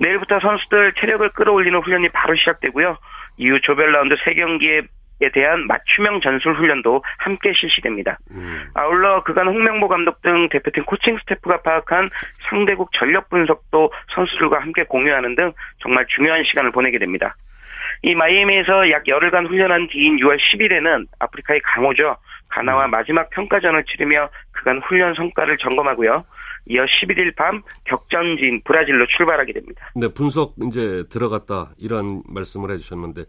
내일부터 0.00 0.40
선수들 0.40 0.94
체력을 0.98 1.28
끌어올리는 1.30 1.78
훈련이 1.78 2.08
바로 2.08 2.34
시작되고요. 2.34 2.96
이후 3.36 3.60
조별 3.60 3.92
라운드 3.92 4.14
3경기에 4.14 4.86
에 5.22 5.30
대한 5.30 5.66
맞춤형 5.66 6.20
전술 6.20 6.54
훈련도 6.58 7.02
함께 7.18 7.52
실시됩니다. 7.58 8.18
음. 8.32 8.64
아울러 8.74 9.22
그간 9.24 9.48
홍명보 9.48 9.88
감독 9.88 10.20
등 10.20 10.48
대표팀 10.50 10.84
코칭 10.84 11.16
스태프가 11.20 11.62
파악한 11.62 12.10
상대국 12.50 12.90
전력 12.92 13.30
분석도 13.30 13.90
선수들과 14.14 14.60
함께 14.60 14.84
공유하는 14.84 15.34
등 15.34 15.52
정말 15.78 16.04
중요한 16.14 16.44
시간을 16.44 16.70
보내게 16.70 16.98
됩니다. 16.98 17.34
이 18.02 18.14
마이애미에서 18.14 18.90
약 18.90 19.08
열흘간 19.08 19.46
훈련한 19.46 19.88
뒤인 19.88 20.18
6월 20.18 20.36
10일에는 20.36 21.06
아프리카의 21.18 21.60
강호죠. 21.62 22.16
가나와 22.50 22.84
음. 22.84 22.90
마지막 22.90 23.30
평가전을 23.30 23.84
치르며 23.84 24.28
그간 24.52 24.80
훈련 24.86 25.14
성과를 25.14 25.56
점검하고요. 25.56 26.24
이어 26.68 26.84
11일 26.84 27.34
밤 27.36 27.62
격전지인 27.84 28.62
브라질로 28.64 29.06
출발하게 29.16 29.52
됩니다. 29.52 29.88
네, 29.94 30.08
분석 30.12 30.54
이제 30.64 31.04
들어갔다 31.10 31.70
이런 31.78 32.22
말씀을 32.28 32.70
해주셨는데 32.72 33.22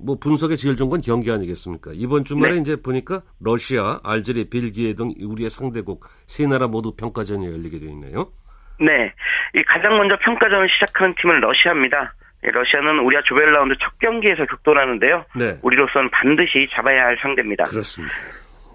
뭐 0.00 0.16
분석에 0.18 0.56
제일 0.56 0.76
좋은 0.76 0.90
건 0.90 1.00
경기 1.00 1.30
아니겠습니까? 1.30 1.92
이번 1.94 2.24
주말에 2.24 2.54
네. 2.54 2.60
이제 2.60 2.76
보니까 2.76 3.22
러시아, 3.40 4.00
알제리, 4.04 4.50
벨기에 4.50 4.94
등 4.94 5.12
우리의 5.20 5.50
상대국 5.50 6.04
세 6.26 6.46
나라 6.46 6.68
모두 6.68 6.94
평가전이 6.96 7.46
열리게 7.46 7.78
되어 7.80 7.90
있네요. 7.90 8.32
네. 8.80 9.12
이 9.54 9.62
가장 9.64 9.96
먼저 9.96 10.16
평가전을 10.18 10.68
시작하는 10.68 11.14
팀은 11.20 11.40
러시아입니다. 11.40 12.14
러시아는 12.42 12.98
우리와 13.00 13.22
조별 13.24 13.52
라운드 13.52 13.74
첫 13.80 13.98
경기에서 13.98 14.44
격돌하는데요. 14.46 15.24
네. 15.36 15.58
우리로서는 15.62 16.10
반드시 16.10 16.66
잡아야 16.70 17.06
할 17.06 17.16
상대입니다. 17.20 17.64
그렇습니다. 17.64 18.14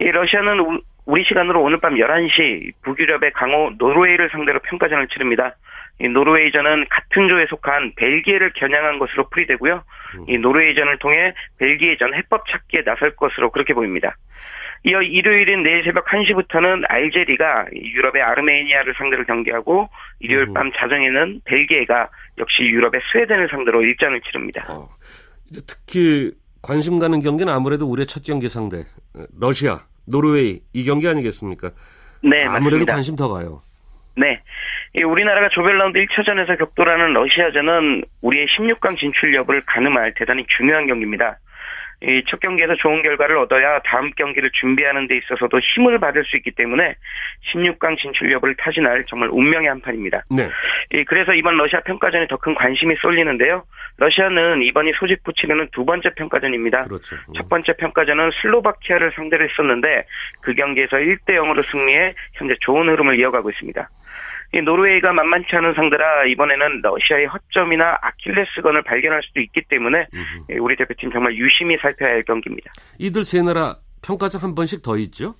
이 0.01 0.05
러시아는 0.05 0.81
우리 1.05 1.23
시간으로 1.23 1.61
오늘 1.61 1.79
밤 1.79 1.95
11시 1.95 2.71
북유럽의 2.83 3.33
강호 3.33 3.73
노르웨이를 3.77 4.29
상대로 4.31 4.59
평가전을 4.59 5.07
치릅니다. 5.07 5.55
이 6.01 6.07
노르웨이전은 6.07 6.87
같은 6.89 7.27
조에 7.27 7.45
속한 7.49 7.93
벨기에를 7.95 8.53
겨냥한 8.55 8.99
것으로 8.99 9.29
풀이되고요. 9.29 9.83
음. 10.15 10.25
이 10.27 10.37
노르웨이전을 10.37 10.99
통해 10.99 11.33
벨기에전 11.57 12.13
해법 12.13 12.43
찾기에 12.49 12.83
나설 12.83 13.15
것으로 13.15 13.51
그렇게 13.51 13.73
보입니다. 13.73 14.15
이어 14.85 15.01
일요일인 15.01 15.63
내일 15.63 15.83
새벽 15.83 16.05
1시부터는 16.05 16.85
알제리가 16.87 17.65
유럽의 17.73 18.21
아르메니아를 18.21 18.93
상대로 18.97 19.25
경기하고 19.25 19.89
일요일 20.19 20.47
음. 20.47 20.53
밤 20.53 20.71
자정에는 20.71 21.41
벨기에가 21.43 22.09
역시 22.37 22.63
유럽의 22.63 23.01
스웨덴을 23.11 23.49
상대로 23.49 23.83
일전을 23.83 24.21
치릅니다. 24.21 24.63
어, 24.69 24.87
특히 25.67 26.31
관심 26.61 26.97
가는 26.99 27.21
경기는 27.21 27.51
아무래도 27.51 27.87
우리의 27.87 28.05
첫 28.05 28.23
경기 28.23 28.47
상대 28.47 28.85
러시아, 29.37 29.79
노르웨이 30.07 30.59
이 30.73 30.83
경기 30.85 31.09
아니겠습니까? 31.09 31.71
네, 32.23 32.43
아무래도 32.45 32.85
맞습니다. 32.85 32.93
관심 32.93 33.15
더 33.17 33.27
가요. 33.27 33.61
네. 34.15 34.41
우리나라가 34.95 35.49
조별라운드 35.49 35.99
1차전에서 35.99 36.57
격돌하는 36.57 37.13
러시아전은 37.13 38.03
우리의 38.21 38.47
16강 38.47 38.97
진출 38.97 39.33
여부를 39.35 39.61
가늠할 39.65 40.13
대단히 40.15 40.45
중요한 40.57 40.87
경기입니다. 40.87 41.37
이첫 42.01 42.39
경기에서 42.39 42.75
좋은 42.75 43.01
결과를 43.01 43.37
얻어야 43.37 43.79
다음 43.79 44.11
경기를 44.11 44.49
준비하는 44.53 45.07
데 45.07 45.17
있어서도 45.17 45.59
힘을 45.59 45.99
받을 45.99 46.23
수 46.23 46.37
있기 46.37 46.51
때문에 46.51 46.95
16강 47.53 47.97
진출 47.97 48.31
여부를 48.31 48.55
타진할 48.55 49.03
정말 49.07 49.29
운명의 49.29 49.67
한 49.67 49.81
판입니다. 49.81 50.23
네. 50.31 50.47
그래서 51.03 51.33
이번 51.33 51.57
러시아 51.57 51.81
평가전에 51.81 52.27
더 52.27 52.37
큰 52.37 52.55
관심이 52.55 52.95
쏠리는데요. 53.01 53.65
러시아는 53.97 54.61
이번이 54.61 54.93
소집부 54.97 55.33
치르는 55.33 55.67
두 55.73 55.83
번째 55.83 56.11
평가전입니다. 56.15 56.85
그렇죠. 56.85 57.17
음. 57.17 57.33
첫 57.35 57.49
번째 57.49 57.73
평가전은 57.73 58.31
슬로바키아를 58.41 59.11
상대로 59.13 59.43
했었는데 59.43 60.05
그 60.39 60.53
경기에서 60.53 60.95
1대 60.95 61.31
0으로 61.31 61.61
승리해 61.63 62.13
현재 62.35 62.55
좋은 62.61 62.87
흐름을 62.87 63.19
이어가고 63.19 63.49
있습니다. 63.49 63.89
이 64.53 64.61
노르웨이가 64.61 65.13
만만치 65.13 65.55
않은 65.55 65.73
상대라 65.75 66.25
이번에는 66.25 66.81
러시아의 66.81 67.27
허점이나 67.27 67.99
아킬레스건을 68.01 68.81
발견할 68.83 69.21
수도 69.23 69.41
있기 69.41 69.61
때문에 69.69 70.07
음흠. 70.13 70.59
우리 70.59 70.75
대표팀 70.75 71.11
정말 71.11 71.35
유심히 71.35 71.77
살펴야 71.81 72.11
할 72.11 72.23
경기입니다. 72.23 72.71
이들 72.97 73.23
세 73.23 73.41
나라 73.43 73.75
평가전 74.03 74.41
한 74.41 74.55
번씩 74.55 74.81
더 74.81 74.97
있죠? 74.97 75.35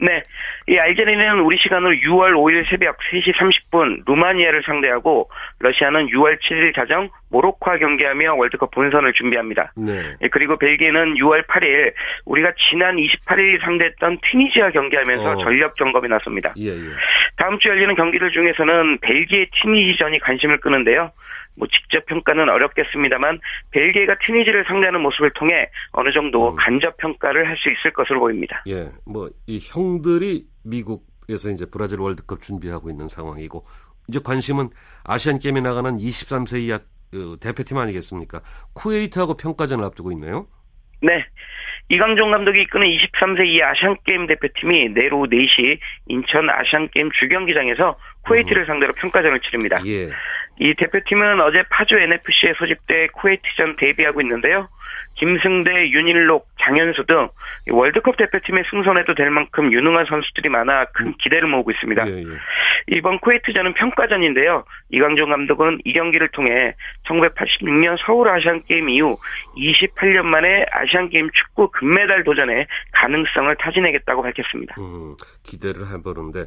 네. 0.00 0.22
이 0.66 0.78
알제리는 0.78 1.40
우리 1.40 1.58
시간으로 1.58 1.92
6월 1.92 2.32
5일 2.32 2.68
새벽 2.70 2.96
3시 3.12 3.34
30분 3.36 4.02
루마니아를 4.06 4.62
상대하고 4.64 5.28
러시아는 5.58 6.06
6월 6.06 6.38
7일 6.40 6.74
자정 6.74 7.10
모로코와 7.30 7.78
경기하며 7.78 8.34
월드컵 8.34 8.70
본선을 8.70 9.12
준비합니다. 9.12 9.72
네. 9.76 10.16
예, 10.22 10.28
그리고 10.28 10.56
벨기에는 10.56 11.14
6월 11.14 11.46
8일 11.46 11.92
우리가 12.24 12.52
지난 12.70 12.96
28일 12.96 13.60
상대했던 13.62 14.18
튀니지와 14.30 14.70
경기하면서 14.70 15.30
어. 15.30 15.44
전력 15.44 15.76
점검에 15.76 16.08
나섭니다. 16.08 16.54
예, 16.56 16.68
예. 16.68 16.90
다음 17.36 17.58
주 17.58 17.68
열리는 17.68 17.94
경기들 17.94 18.30
중에서는 18.30 18.98
벨기에 19.00 19.46
튀니지전이 19.62 20.18
관심을 20.20 20.60
끄는데요. 20.60 21.12
뭐 21.58 21.66
직접 21.68 22.06
평가는 22.06 22.48
어렵겠습니다만 22.48 23.40
벨기에가 23.72 24.16
튀니지를 24.24 24.64
상대하는 24.68 25.00
모습을 25.00 25.30
통해 25.34 25.68
어느 25.92 26.12
정도 26.12 26.50
음. 26.50 26.56
간접 26.56 26.96
평가를 26.98 27.48
할 27.48 27.56
수 27.56 27.68
있을 27.70 27.92
것으로 27.92 28.20
보입니다. 28.20 28.62
예, 28.68 28.88
뭐 29.04 29.28
이 29.46 29.58
형들이 29.60 30.44
미국에서 30.64 31.50
이제 31.50 31.66
브라질 31.70 31.98
월드컵 32.00 32.40
준비하고 32.40 32.88
있는 32.88 33.08
상황이고 33.08 33.66
이제 34.08 34.20
관심은 34.24 34.70
아시안 35.04 35.38
게임에 35.38 35.60
나가는 35.60 35.96
23세 35.96 36.60
이하 36.60 36.78
그 37.10 37.36
대표팀 37.40 37.76
아니겠습니까? 37.76 38.40
쿠웨이트하고 38.74 39.36
평가전을 39.36 39.84
앞두고 39.84 40.12
있네요. 40.12 40.46
네. 41.02 41.24
이강종 41.90 42.30
감독이 42.30 42.62
이끄는 42.62 42.86
23세 42.86 43.46
이 43.46 43.62
아시안게임 43.62 44.28
대표팀이 44.28 44.90
내일 44.94 45.12
오후 45.12 45.26
4시 45.26 45.78
인천 46.06 46.48
아시안게임 46.48 47.10
주경기장에서 47.18 47.98
쿠웨이트를 48.26 48.62
음. 48.62 48.66
상대로 48.66 48.92
평가전을 48.92 49.40
치릅니다. 49.40 49.80
예. 49.86 50.08
이 50.60 50.74
대표팀은 50.74 51.40
어제 51.40 51.64
파주 51.68 51.96
NFC에 51.96 52.54
소집돼 52.58 53.08
쿠웨이트전 53.08 53.76
데뷔하고 53.76 54.20
있는데요. 54.20 54.68
김승대, 55.20 55.90
윤일록, 55.90 56.48
장현수 56.62 57.04
등 57.06 57.28
월드컵 57.70 58.16
대표팀의 58.16 58.64
승선해도 58.70 59.14
될 59.14 59.28
만큼 59.28 59.70
유능한 59.70 60.06
선수들이 60.08 60.48
많아 60.48 60.86
큰 60.94 61.08
음. 61.08 61.14
기대를 61.22 61.46
모으고 61.46 61.70
있습니다. 61.72 62.08
예, 62.08 62.22
예. 62.22 62.24
이번 62.96 63.20
쿠웨이트전은 63.20 63.74
평가전인데요. 63.74 64.64
이강종 64.90 65.28
감독은 65.28 65.80
이 65.84 65.92
경기를 65.92 66.28
통해 66.28 66.74
1986년 67.06 67.98
서울 68.06 68.30
아시안게임 68.30 68.88
이후 68.88 69.18
28년 69.56 70.22
만에 70.22 70.64
아시안게임 70.72 71.28
축구 71.34 71.70
금메달 71.70 72.24
도전에 72.24 72.66
가능성을 72.92 73.54
타진하겠다고 73.56 74.22
밝혔습니다. 74.22 74.76
음, 74.78 75.16
기대를 75.42 75.82
해보는데 75.92 76.46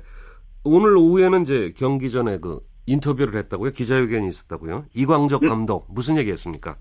오늘 0.65 0.97
오후에는 0.97 1.43
이제 1.43 1.71
경기 1.77 2.09
전에 2.09 2.39
그 2.41 2.59
인터뷰를 2.87 3.35
했다고요? 3.35 3.69
기자회견이 3.71 4.27
있었다고요? 4.27 4.85
이광적 4.95 5.43
음. 5.43 5.47
감독 5.47 5.85
무슨 5.93 6.17
얘기했습니까? 6.17 6.75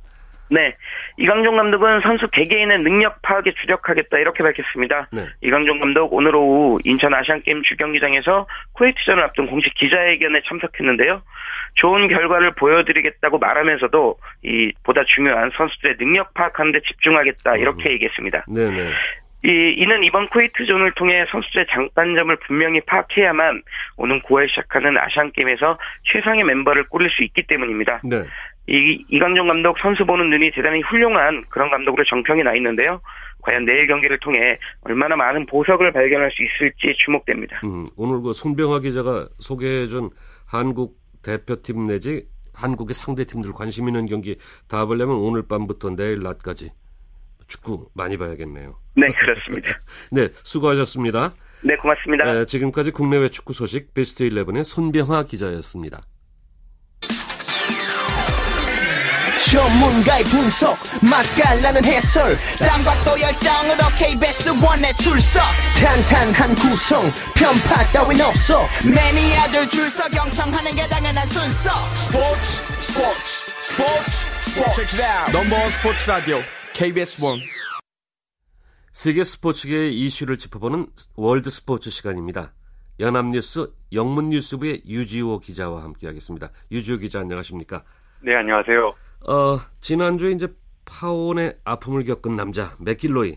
네. 0.51 0.75
이강종 1.17 1.57
감독은 1.57 2.01
선수 2.01 2.29
개개인의 2.31 2.81
능력 2.81 3.21
파악에 3.23 3.53
주력하겠다 3.53 4.19
이렇게 4.19 4.43
밝혔습니다. 4.43 5.09
네. 5.13 5.27
이강종 5.41 5.79
감독 5.81 6.13
오늘 6.13 6.37
오후 6.37 6.79
인천 6.85 7.15
아시안게임 7.15 7.63
주경기장에서 7.63 8.47
쿠웨이트전을 8.73 9.23
앞둔 9.23 9.47
공식 9.47 9.75
기자회견에 9.75 10.43
참석했는데요. 10.49 11.23
좋은 11.75 12.09
결과를 12.09 12.53
보여드리겠다고 12.55 13.39
말하면서도 13.39 14.19
이 14.45 14.73
보다 14.83 15.03
중요한 15.05 15.51
선수들의 15.57 15.97
능력 15.97 16.35
파악하는 16.35 16.73
데 16.73 16.81
집중하겠다 16.81 17.57
이렇게 17.57 17.89
음. 17.89 17.93
얘기했습니다. 17.93 18.45
네네. 18.49 18.91
이, 19.45 19.75
이는 19.77 20.05
이번 20.05 20.29
쿠웨이트전을 20.29 20.93
통해 20.93 21.25
선수들의 21.31 21.67
장단점을 21.71 22.37
분명히 22.47 22.81
파악해야만 22.83 23.63
오는 23.97 24.23
9월 24.23 24.49
시작하는 24.49 24.97
아시안게임에서 24.97 25.79
최상의 26.05 26.45
멤버를 26.45 26.85
꾸릴 26.89 27.11
수 27.11 27.25
있기 27.25 27.43
때문입니다. 27.49 28.01
네. 28.05 28.23
이, 28.69 29.05
이강정 29.09 29.49
감독 29.49 29.79
선수 29.81 30.05
보는 30.07 30.31
눈이 30.31 30.53
대단히 30.53 30.81
훌륭한 30.83 31.45
그런 31.49 31.71
감독으로 31.71 32.05
정평이 32.05 32.43
나 32.43 32.55
있는데요. 32.55 33.01
과연 33.43 33.65
내일 33.65 33.87
경기를 33.89 34.19
통해 34.21 34.59
얼마나 34.83 35.17
많은 35.17 35.47
보석을 35.47 35.93
발견할 35.93 36.31
수 36.31 36.43
있을지 36.45 36.97
주목됩니다. 37.05 37.61
음, 37.65 37.87
오늘 37.97 38.23
그 38.23 38.33
손병화 38.33 38.81
기자가 38.81 39.27
소개해준 39.41 40.11
한국 40.47 40.97
대표팀 41.23 41.87
내지 41.87 42.27
한국의 42.55 42.95
상대 42.95 43.25
팀들 43.25 43.53
관심 43.53 43.89
있는 43.89 44.07
경기 44.07 44.37
다 44.69 44.85
보려면 44.87 45.17
오늘 45.17 45.43
밤부터 45.47 45.97
내일 45.97 46.23
낮까지 46.23 46.71
축구 47.49 47.89
많이 47.95 48.17
봐야겠네요. 48.17 48.79
네, 48.97 49.09
그렇습니다. 49.09 49.81
네, 50.13 50.29
수고하셨습니다. 50.45 51.35
네, 51.65 51.77
고맙습니다. 51.77 52.33
네, 52.33 52.45
지금까지 52.45 52.91
국내외 52.91 53.29
축구 53.29 53.53
소식 53.53 53.95
베스트 53.95 54.29
11의 54.29 54.65
손병화 54.65 55.25
기자였습니다. 55.25 56.03
전문가의 59.53 60.25
분석 60.25 60.79
맛깔나는 61.05 61.85
해설 61.85 62.25
땀과 62.57 62.89
또 63.05 63.21
열정으로 63.21 63.85
KBS 64.01 64.49
원에 64.65 64.89
출석 64.97 65.43
탄탄한 65.77 66.57
구성 66.57 67.05
편파 67.37 67.85
따윈 67.93 68.17
없어 68.23 68.65
매니아들 68.81 69.69
줄서 69.69 70.09
경청하는 70.09 70.73
게 70.73 70.89
당연한 70.89 71.29
순서 71.29 71.69
스포츠 71.93 72.45
스포츠 72.81 73.29
스포츠 73.61 74.17
스포츠 74.41 75.37
number 75.37 75.67
스포츠 75.69 76.09
라디오 76.09 76.39
KBS 76.73 77.23
one 77.23 77.37
세계 78.93 79.23
스포츠계의 79.23 79.95
이슈를 79.95 80.39
짚어보는 80.39 80.87
월드 81.17 81.51
스포츠 81.51 81.91
시간입니다. 81.91 82.55
연합뉴스 83.01 83.71
영문뉴스부의 83.93 84.83
유지호 84.87 85.41
기자와 85.41 85.83
함께하겠습니다. 85.83 86.51
유지호 86.71 86.99
기자 86.99 87.21
안녕하십니까? 87.21 87.85
네 88.23 88.35
안녕하세요. 88.35 88.95
어, 89.29 89.59
지난주에 89.81 90.33
이제 90.33 90.49
파혼의 90.85 91.55
아픔을 91.65 92.05
겪은 92.05 92.37
남자 92.37 92.75
맥길로이 92.85 93.37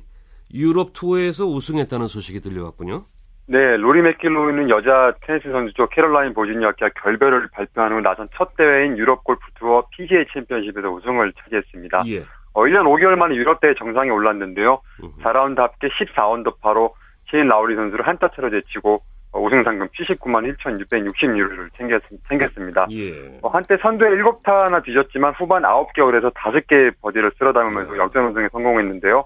유럽 0.53 0.93
투어에서 0.93 1.45
우승했다는 1.45 2.07
소식이 2.07 2.41
들려왔군요. 2.41 3.05
네, 3.47 3.77
로리 3.77 4.01
맥길로이는 4.01 4.69
여자 4.69 5.13
테니스 5.21 5.51
선수죠. 5.51 5.87
캐롤라인 5.89 6.33
보지니아키와 6.33 6.89
결별을 7.01 7.49
발표한 7.51 7.93
후 7.93 8.01
나선 8.01 8.27
첫 8.35 8.55
대회인 8.57 8.97
유럽 8.97 9.23
골프 9.23 9.41
투어 9.55 9.85
PGA 9.91 10.25
챔피언십에서 10.33 10.89
우승을 10.89 11.33
차지했습니다. 11.33 12.03
예. 12.07 12.23
어, 12.53 12.61
1년 12.63 12.85
5개월 12.85 13.15
만에 13.15 13.35
유럽 13.35 13.59
대회 13.59 13.75
정상에 13.75 14.09
올랐는데요. 14.09 14.81
음. 15.03 15.11
4라운드 15.21 15.57
합계 15.57 15.89
14언더파로 15.89 16.93
시인 17.29 17.47
라우리 17.47 17.75
선수를 17.75 18.07
한타 18.07 18.29
차로 18.29 18.49
제치고 18.49 18.95
어, 18.95 18.99
우승 19.39 19.63
상금 19.63 19.87
79만 19.87 20.55
1,660유로를 20.57 21.69
챙겼, 21.77 22.01
챙겼습니다. 22.29 22.87
예. 22.91 23.37
어, 23.41 23.49
한때 23.49 23.77
선두에 23.77 24.09
7타나 24.09 24.83
뒤졌지만 24.83 25.33
후반 25.33 25.63
9개월에서 25.63 26.33
5개 26.33 26.93
버디를 27.01 27.31
쓸어 27.37 27.53
담으면서 27.53 27.95
예. 27.95 27.99
역전 27.99 28.27
우승에 28.27 28.47
성공했는데요. 28.51 29.25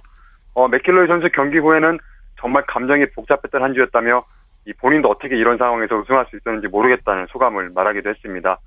어, 0.56 0.68
맥킬로이 0.68 1.08
선수 1.08 1.30
경기 1.30 1.58
후에는 1.58 2.00
정말 2.40 2.64
감정이 2.68 3.06
복잡했던 3.12 3.62
한 3.62 3.74
주였다며 3.74 4.24
이 4.66 4.74
본인도 4.74 5.10
어떻게 5.10 5.38
이런 5.38 5.58
상황에서 5.58 5.96
우승할 5.96 6.26
수 6.30 6.38
있었는지 6.38 6.68
모르겠다는 6.68 7.28
소감을 7.30 7.72
말하기도 7.74 8.10
했습니다. 8.10 8.60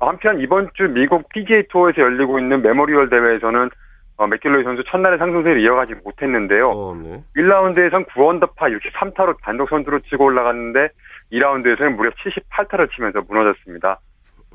한편 0.00 0.40
이번 0.40 0.70
주 0.74 0.88
미국 0.88 1.28
PGA 1.28 1.64
투어에서 1.68 2.00
열리고 2.00 2.38
있는 2.38 2.62
메모리얼 2.62 3.10
대회에서는 3.10 3.70
어, 4.20 4.26
맥길로이 4.26 4.64
선수 4.64 4.84
첫날의 4.84 5.18
상승세를 5.18 5.62
이어가지 5.62 5.94
못했는데요. 6.04 6.68
어, 6.68 6.94
네. 6.94 7.24
1라운드에선 7.36 8.06
9언더파 8.08 8.78
63타로 8.78 9.38
단독 9.40 9.70
선두로 9.70 10.00
치고 10.00 10.24
올라갔는데 10.24 10.90
2라운드에서는 11.32 11.96
무려 11.96 12.10
78타를 12.10 12.94
치면서 12.94 13.22
무너졌습니다. 13.26 13.98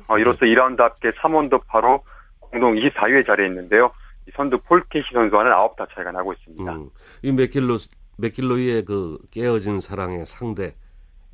어, 0.08 0.20
이로써 0.20 0.46
네. 0.46 0.54
2라운드 0.54 0.78
합계 0.78 1.10
3언더파로 1.10 2.02
공동 2.42 2.76
24위에 2.76 3.26
자리에 3.26 3.48
있는데요. 3.48 3.90
이 4.28 4.32
선두 4.36 4.60
폴케시 4.60 5.08
선수와는 5.12 5.52
9타 5.52 5.88
차이가 5.96 6.12
나고 6.12 6.34
있습니다. 6.34 6.72
음, 6.72 6.90
이 7.24 7.32
맥길로 7.32 7.78
맥길로이의 8.20 8.86
그 8.86 9.18
깨어진 9.32 9.80
사랑의 9.80 10.28
상대 10.28 10.76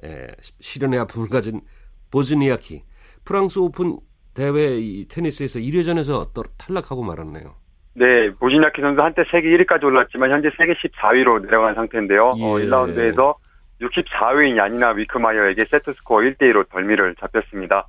에, 0.06 0.28
실연의 0.62 1.02
아픔을 1.02 1.28
가진 1.28 1.60
보즈니아키 2.12 2.84
프랑스 3.26 3.60
오픈 3.60 3.98
대회 4.34 4.78
이 4.78 5.06
테니스에서 5.10 5.60
1회전에서 5.60 6.30
탈락하고 6.58 7.04
말았네요. 7.04 7.61
네, 7.94 8.32
보지나키 8.40 8.82
선수 8.82 9.02
한때 9.02 9.24
세계 9.32 9.50
1위까지 9.50 9.84
올랐지만 9.84 10.32
현재 10.32 10.50
세계 10.58 10.74
14위로 10.74 11.44
내려간 11.44 11.76
상태인데요. 11.76 12.30
어, 12.30 12.38
예. 12.38 12.44
어, 12.44 12.56
1라운드에서 12.58 13.36
64위인 13.82 14.58
야니나 14.58 14.92
위크마이어에게 14.92 15.66
세트 15.70 15.94
스코어 15.98 16.20
1대1로 16.20 16.70
덜미를 16.70 17.16
잡혔습니다. 17.20 17.88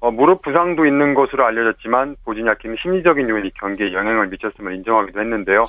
어, 0.00 0.10
무릎 0.10 0.42
부상도 0.42 0.84
있는 0.84 1.14
것으로 1.14 1.46
알려졌지만 1.46 2.16
보지냐키는 2.24 2.76
심리적인 2.82 3.28
요인이 3.28 3.52
경기에 3.54 3.92
영향을 3.92 4.28
미쳤음을 4.28 4.74
인정하기도 4.74 5.18
했는데요. 5.18 5.64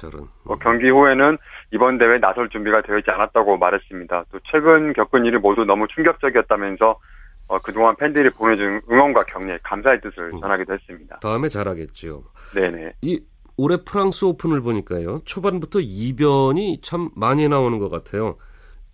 어, 0.46 0.56
경기 0.58 0.90
후에는 0.90 1.38
이번 1.72 1.98
대회 1.98 2.20
나설 2.20 2.50
준비가 2.50 2.82
되어 2.82 2.98
있지 2.98 3.12
않았다고 3.12 3.58
말했습니다. 3.58 4.26
또 4.32 4.40
최근 4.52 4.94
겪은 4.94 5.26
일이 5.26 5.38
모두 5.38 5.64
너무 5.64 5.88
충격적이었다면서 5.88 7.00
어, 7.48 7.58
그동안 7.60 7.96
팬들이 7.96 8.30
보내준 8.32 8.82
응원과 8.92 9.24
격려에 9.24 9.60
감사의 9.64 10.02
뜻을 10.02 10.32
음. 10.34 10.42
전하기도 10.42 10.74
했습니다. 10.74 11.20
다음에 11.22 11.48
잘하겠죠. 11.48 12.24
네네. 12.56 12.94
이 13.04 13.22
올해 13.58 13.78
프랑스 13.86 14.26
오픈을 14.26 14.62
보니까요. 14.62 15.22
초반부터 15.26 15.80
이변이 15.82 16.82
참 16.82 17.10
많이 17.16 17.48
나오는 17.48 17.80
것 17.80 17.90
같아요. 17.90 18.38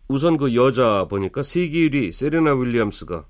우선 0.07 0.37
그 0.37 0.55
여자 0.55 1.05
보니까 1.09 1.41
세계 1.41 1.89
1위 1.89 2.11
세레나 2.11 2.53
윌리엄스가 2.53 3.23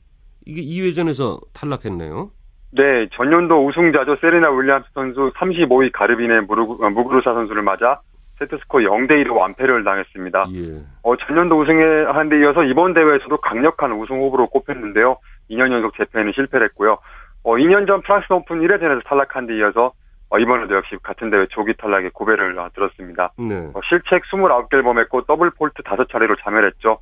이게 0.46 0.62
2회전에서 0.62 1.40
탈락했네요. 1.54 2.32
네, 2.74 3.08
전년도 3.14 3.68
우승자죠. 3.68 4.18
세레나 4.20 4.50
윌리엄스 4.50 4.88
선수 4.94 5.32
35위 5.38 5.92
가르빈의 5.94 6.42
무그루사 6.42 7.34
선수를 7.34 7.62
맞아 7.62 8.02
세트스코어 8.40 8.82
0대1로 8.82 9.36
완패를 9.36 9.84
당했습니다. 9.84 10.46
예. 10.56 10.84
어, 11.04 11.16
전년도 11.16 11.60
우승을 11.60 12.06
한 12.06 12.26
데 12.26 12.40
이어서 12.40 12.64
이번 12.64 12.94
대회에서도 12.94 13.38
강력한 13.38 13.92
우승 13.94 14.20
후보로 14.20 14.48
꼽혔는데요. 14.48 15.18
2년 15.52 15.72
연속 15.72 15.96
제패는 15.96 16.32
실패를 16.34 16.68
했고요. 16.70 16.98
어, 17.44 17.56
2년 17.56 17.86
전 17.88 18.02
프랑스 18.02 18.32
오픈 18.34 18.62
1회전에서 18.62 19.04
탈락한 19.06 19.46
데 19.48 19.58
이어서 19.58 19.92
어, 20.32 20.40
이번에도 20.40 20.76
역시 20.76 20.96
같은 21.04 21.30
대회 21.30 21.46
조기 21.48 21.74
탈락의 21.76 22.10
고배를 22.14 22.58
어, 22.58 22.70
들었습니다. 22.74 23.34
네. 23.38 23.70
어, 23.74 23.82
실책 23.88 24.24
29개를 24.32 24.84
범했고 24.84 25.24
더블 25.24 25.50
폴트 25.52 25.84
5차례로 25.84 26.42
자멸했죠. 26.42 27.00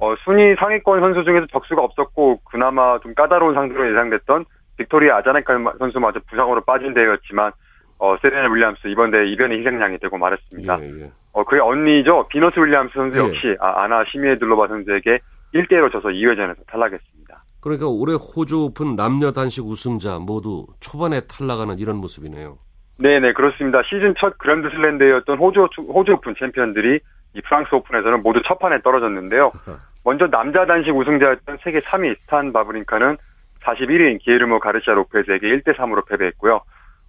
어, 0.00 0.14
순위 0.24 0.54
상위권 0.56 1.00
선수 1.00 1.24
중에서 1.24 1.46
적수가 1.46 1.80
없었고 1.80 2.40
그나마 2.44 2.98
좀 2.98 3.14
까다로운 3.14 3.54
상대로 3.54 3.88
예상됐던 3.90 4.44
빅토리아 4.76 5.18
아자렌카 5.18 5.74
선수마저 5.78 6.20
부상으로 6.28 6.62
빠진 6.62 6.94
대회였지만 6.94 7.52
어, 7.98 8.16
세레나 8.20 8.52
윌리엄스 8.52 8.88
이번 8.88 9.12
대회 9.12 9.28
이변의 9.28 9.60
희생양이 9.60 9.98
되고 9.98 10.18
말았습니다. 10.18 10.78
예, 10.80 11.02
예. 11.02 11.10
어, 11.32 11.44
그의 11.44 11.60
언니죠. 11.60 12.26
비너스 12.28 12.58
윌리엄스 12.58 12.92
선수 12.92 13.18
예. 13.18 13.22
역시 13.22 13.46
예. 13.46 13.56
아, 13.60 13.84
아나 13.84 14.04
슈미에들로바 14.10 14.66
선수에게 14.66 15.20
1대1로 15.54 15.92
져서 15.92 16.08
2회전에서 16.08 16.66
탈락했습니다. 16.66 17.43
그러니까 17.64 17.86
올해 17.88 18.12
호주 18.12 18.66
오픈 18.66 18.94
남녀 18.94 19.32
단식 19.32 19.64
우승자 19.64 20.18
모두 20.18 20.66
초반에 20.80 21.22
탈락하는 21.22 21.78
이런 21.78 21.96
모습이네요. 21.96 22.58
네네 22.98 23.32
그렇습니다. 23.32 23.80
시즌 23.88 24.14
첫 24.20 24.36
그랜드 24.36 24.68
슬램 24.68 24.98
대회였던 24.98 25.38
호주 25.38 25.68
호주 25.78 26.12
오픈 26.12 26.34
챔피언들이 26.38 27.00
이 27.32 27.40
프랑스 27.40 27.74
오픈에서는 27.74 28.22
모두 28.22 28.42
첫 28.46 28.58
판에 28.58 28.82
떨어졌는데요. 28.82 29.50
먼저 30.04 30.26
남자 30.26 30.66
단식 30.66 30.94
우승자였던 30.94 31.56
세계 31.64 31.80
3위 31.80 32.18
스탄 32.20 32.52
바브링카는 32.52 33.16
41위인 33.62 34.20
기에르모 34.20 34.60
가르시아 34.60 34.92
로페즈에게 34.92 35.46
1대 35.48 35.74
3으로 35.74 36.06
패배했고요. 36.06 36.60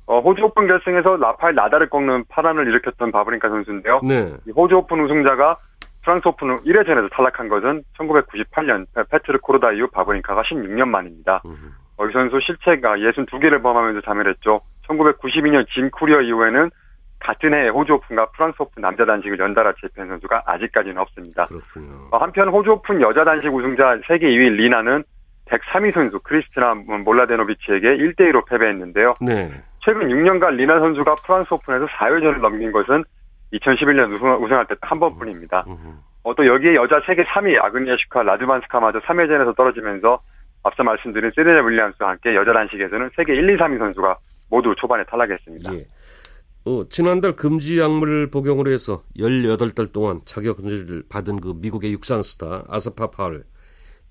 어, 0.08 0.20
호주 0.22 0.42
오픈 0.42 0.68
결승에서 0.68 1.18
라파엘 1.18 1.56
나달을 1.56 1.90
꺾는 1.90 2.26
파란을 2.30 2.66
일으켰던 2.68 3.12
바브린카 3.12 3.50
선수인데요. 3.50 4.00
네. 4.08 4.32
호주 4.56 4.76
오픈 4.78 5.04
우승자가 5.04 5.58
프랑스 6.06 6.28
오픈 6.28 6.56
1회전에서 6.58 7.12
탈락한 7.12 7.50
것은 7.50 7.84
1998년 7.98 8.86
페트르 9.10 9.40
코르다 9.40 9.72
이후 9.72 9.88
바브린카가 9.88 10.44
16년 10.44 10.88
만입니다. 10.88 11.42
어, 11.98 12.08
이 12.08 12.14
선수 12.14 12.40
실책 12.40 12.98
62개를 12.98 13.64
범하면서 13.64 14.02
자멸했죠. 14.02 14.62
1992년 14.88 15.66
짐 15.74 15.90
쿠리어 15.90 16.22
이후에는 16.22 16.70
같은 17.20 17.54
해 17.56 17.70
호주 17.70 17.94
오픈과 17.94 18.28
프랑스 18.32 18.62
오픈 18.62 18.82
남자 18.82 19.04
단식을 19.04 19.40
연달아 19.40 19.74
제패한 19.82 20.10
선수가 20.10 20.44
아직까지는 20.46 20.98
없습니다. 21.00 21.44
그렇군요. 21.44 21.94
어, 22.12 22.18
한편 22.18 22.50
호주 22.50 22.74
오픈 22.74 23.02
여자 23.02 23.24
단식 23.24 23.52
우승자 23.52 24.00
세계 24.08 24.28
2위 24.28 24.52
리나는 24.58 25.04
103위 25.46 25.92
선수 25.94 26.20
크리스티나 26.20 26.76
몰라데노비치에게 27.04 27.96
1대1로 27.96 28.48
패배했는데요. 28.48 29.14
네. 29.22 29.52
최근 29.80 30.08
6년간 30.10 30.56
리나 30.56 30.80
선수가 30.80 31.16
프랑스 31.26 31.52
오픈에서 31.54 31.88
4회전을 31.88 32.42
넘긴 32.42 32.72
것은 32.72 33.04
2011년 33.54 34.14
우승, 34.16 34.44
우승 34.44 34.56
할 34.58 34.66
때 34.68 34.76
한 34.82 35.00
번뿐입니다. 35.00 35.64
어, 36.24 36.34
또 36.36 36.46
여기에 36.46 36.76
여자 36.76 37.00
세계 37.06 37.24
3위 37.24 37.62
아그니아슈카 37.64 38.24
라드반스카마저 38.24 39.00
3회전에서 39.00 39.56
떨어지면서 39.56 40.20
앞서 40.64 40.84
말씀드린 40.84 41.32
세레나 41.36 41.62
윌리엄스와 41.62 42.10
함께 42.10 42.34
여자 42.36 42.52
단식에서는 42.54 43.12
세계 43.16 43.34
1, 43.36 43.50
2, 43.52 43.58
3위 43.58 43.78
선수가 43.78 44.18
모두 44.50 44.74
초반에 44.78 45.04
탈락했습니다. 45.06 45.74
예. 45.76 45.86
어, 46.66 46.84
지난달 46.90 47.36
금지 47.36 47.80
약물 47.80 48.32
복용으로 48.32 48.72
해서 48.72 49.04
18달 49.20 49.92
동안 49.94 50.22
자격 50.26 50.58
금지를 50.58 51.04
받은 51.10 51.40
그 51.42 51.54
미국의 51.62 51.92
육상 51.94 52.24
스타 52.24 52.64
아사파 52.68 53.12
파월. 53.12 53.44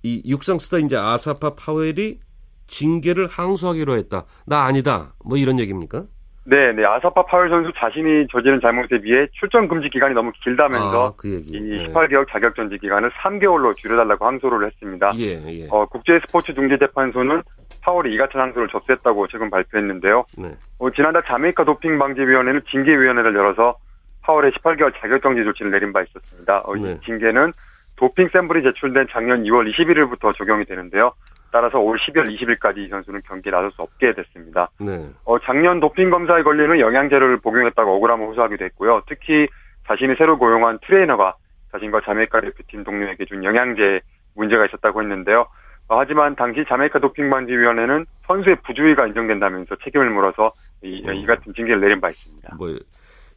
이 0.05 0.23
육상 0.27 0.59
스타 0.59 0.79
이제 0.79 0.97
아사파 0.97 1.55
파웰이 1.57 2.21
징계를 2.69 3.27
항소하기로 3.27 3.97
했다. 3.97 4.25
나 4.47 4.65
아니다. 4.67 5.15
뭐 5.25 5.37
이런 5.37 5.59
얘기입니까? 5.59 6.05
네, 6.47 6.73
네. 6.73 6.85
아사파 6.85 7.25
파웰 7.25 7.49
선수 7.49 7.73
자신이 7.75 8.27
저지른 8.31 8.61
잘못에 8.61 9.01
비해 9.03 9.27
출전 9.33 9.67
금지 9.67 9.89
기간이 9.89 10.15
너무 10.15 10.31
길다면서 10.43 11.07
아, 11.07 11.13
그 11.17 11.35
얘기. 11.37 11.57
이 11.57 11.61
네. 11.61 11.89
18개월 11.89 12.27
자격 12.31 12.55
정지 12.55 12.77
기간을 12.79 13.11
3개월로 13.11 13.75
줄여달라고 13.77 14.27
항소를 14.27 14.67
했습니다. 14.67 15.13
예, 15.19 15.41
예. 15.49 15.69
어, 15.71 15.87
국제 15.87 16.21
스포츠 16.27 16.53
중재 16.55 16.77
재판소는 16.77 17.43
파월이 17.81 18.15
이 18.15 18.19
같은 18.19 18.39
항소를 18.41 18.69
접수했다고 18.69 19.27
최근 19.29 19.51
발표했는데요. 19.51 20.25
네. 20.37 20.55
어, 20.79 20.91
지난달 20.91 21.23
자메이카 21.27 21.65
도핑 21.65 21.99
방지 21.99 22.21
위원회는 22.21 22.61
징계 22.71 22.93
위원회를 22.93 23.35
열어서 23.35 23.77
파월의 24.23 24.53
18개월 24.53 24.93
자격 25.01 25.23
정지 25.23 25.45
조치를 25.45 25.71
내린 25.71 25.95
바 25.95 26.03
있었습니다. 26.03 26.61
어, 26.61 26.75
네. 26.77 26.93
이 26.93 27.01
징계는 27.07 27.53
도핑 27.97 28.29
샘플이 28.29 28.63
제출된 28.63 29.07
작년 29.11 29.45
2월 29.45 29.73
21일부터 29.73 30.37
적용이 30.37 30.67
되는데요. 30.67 31.13
따라서 31.55 31.79
올 31.79 31.97
12월 31.99 32.27
20일까지 32.27 32.79
이 32.79 32.89
선수는 32.89 33.23
경기에 33.29 33.53
나설 33.53 33.71
수 33.71 33.83
없게 33.83 34.13
됐습니다. 34.13 34.69
네. 34.81 35.07
어, 35.25 35.39
작년 35.39 35.79
도핑 35.79 36.11
검사에 36.11 36.43
걸리는 36.43 36.81
영양제를 36.81 37.37
복용했다고 37.37 37.95
억울함을 37.95 38.27
호소하게 38.27 38.57
됐고요. 38.57 39.03
특히 39.07 39.47
자신이 39.87 40.17
새로 40.19 40.37
고용한 40.37 40.81
트레이너가 40.85 41.37
자신과 41.71 42.01
자메이카 42.05 42.41
대표팀 42.41 42.83
동료에게 42.83 43.25
준 43.27 43.45
영양제 43.45 44.01
문제가 44.35 44.67
있었다고 44.67 45.01
했는데요. 45.03 45.47
어, 45.87 46.01
하지만 46.01 46.35
당시 46.35 46.65
자메이카 46.69 46.99
도핑방지위원회는 46.99 48.05
선수의 48.27 48.57
부주의가 48.67 49.07
인정된다면서 49.07 49.77
책임을 49.85 50.11
물어서 50.11 50.51
이, 50.83 51.05
음. 51.07 51.15
이 51.15 51.25
같은 51.25 51.55
징계를 51.55 51.81
내린 51.81 52.01
바 52.01 52.11
있습니다. 52.11 52.57
뭐 52.59 52.77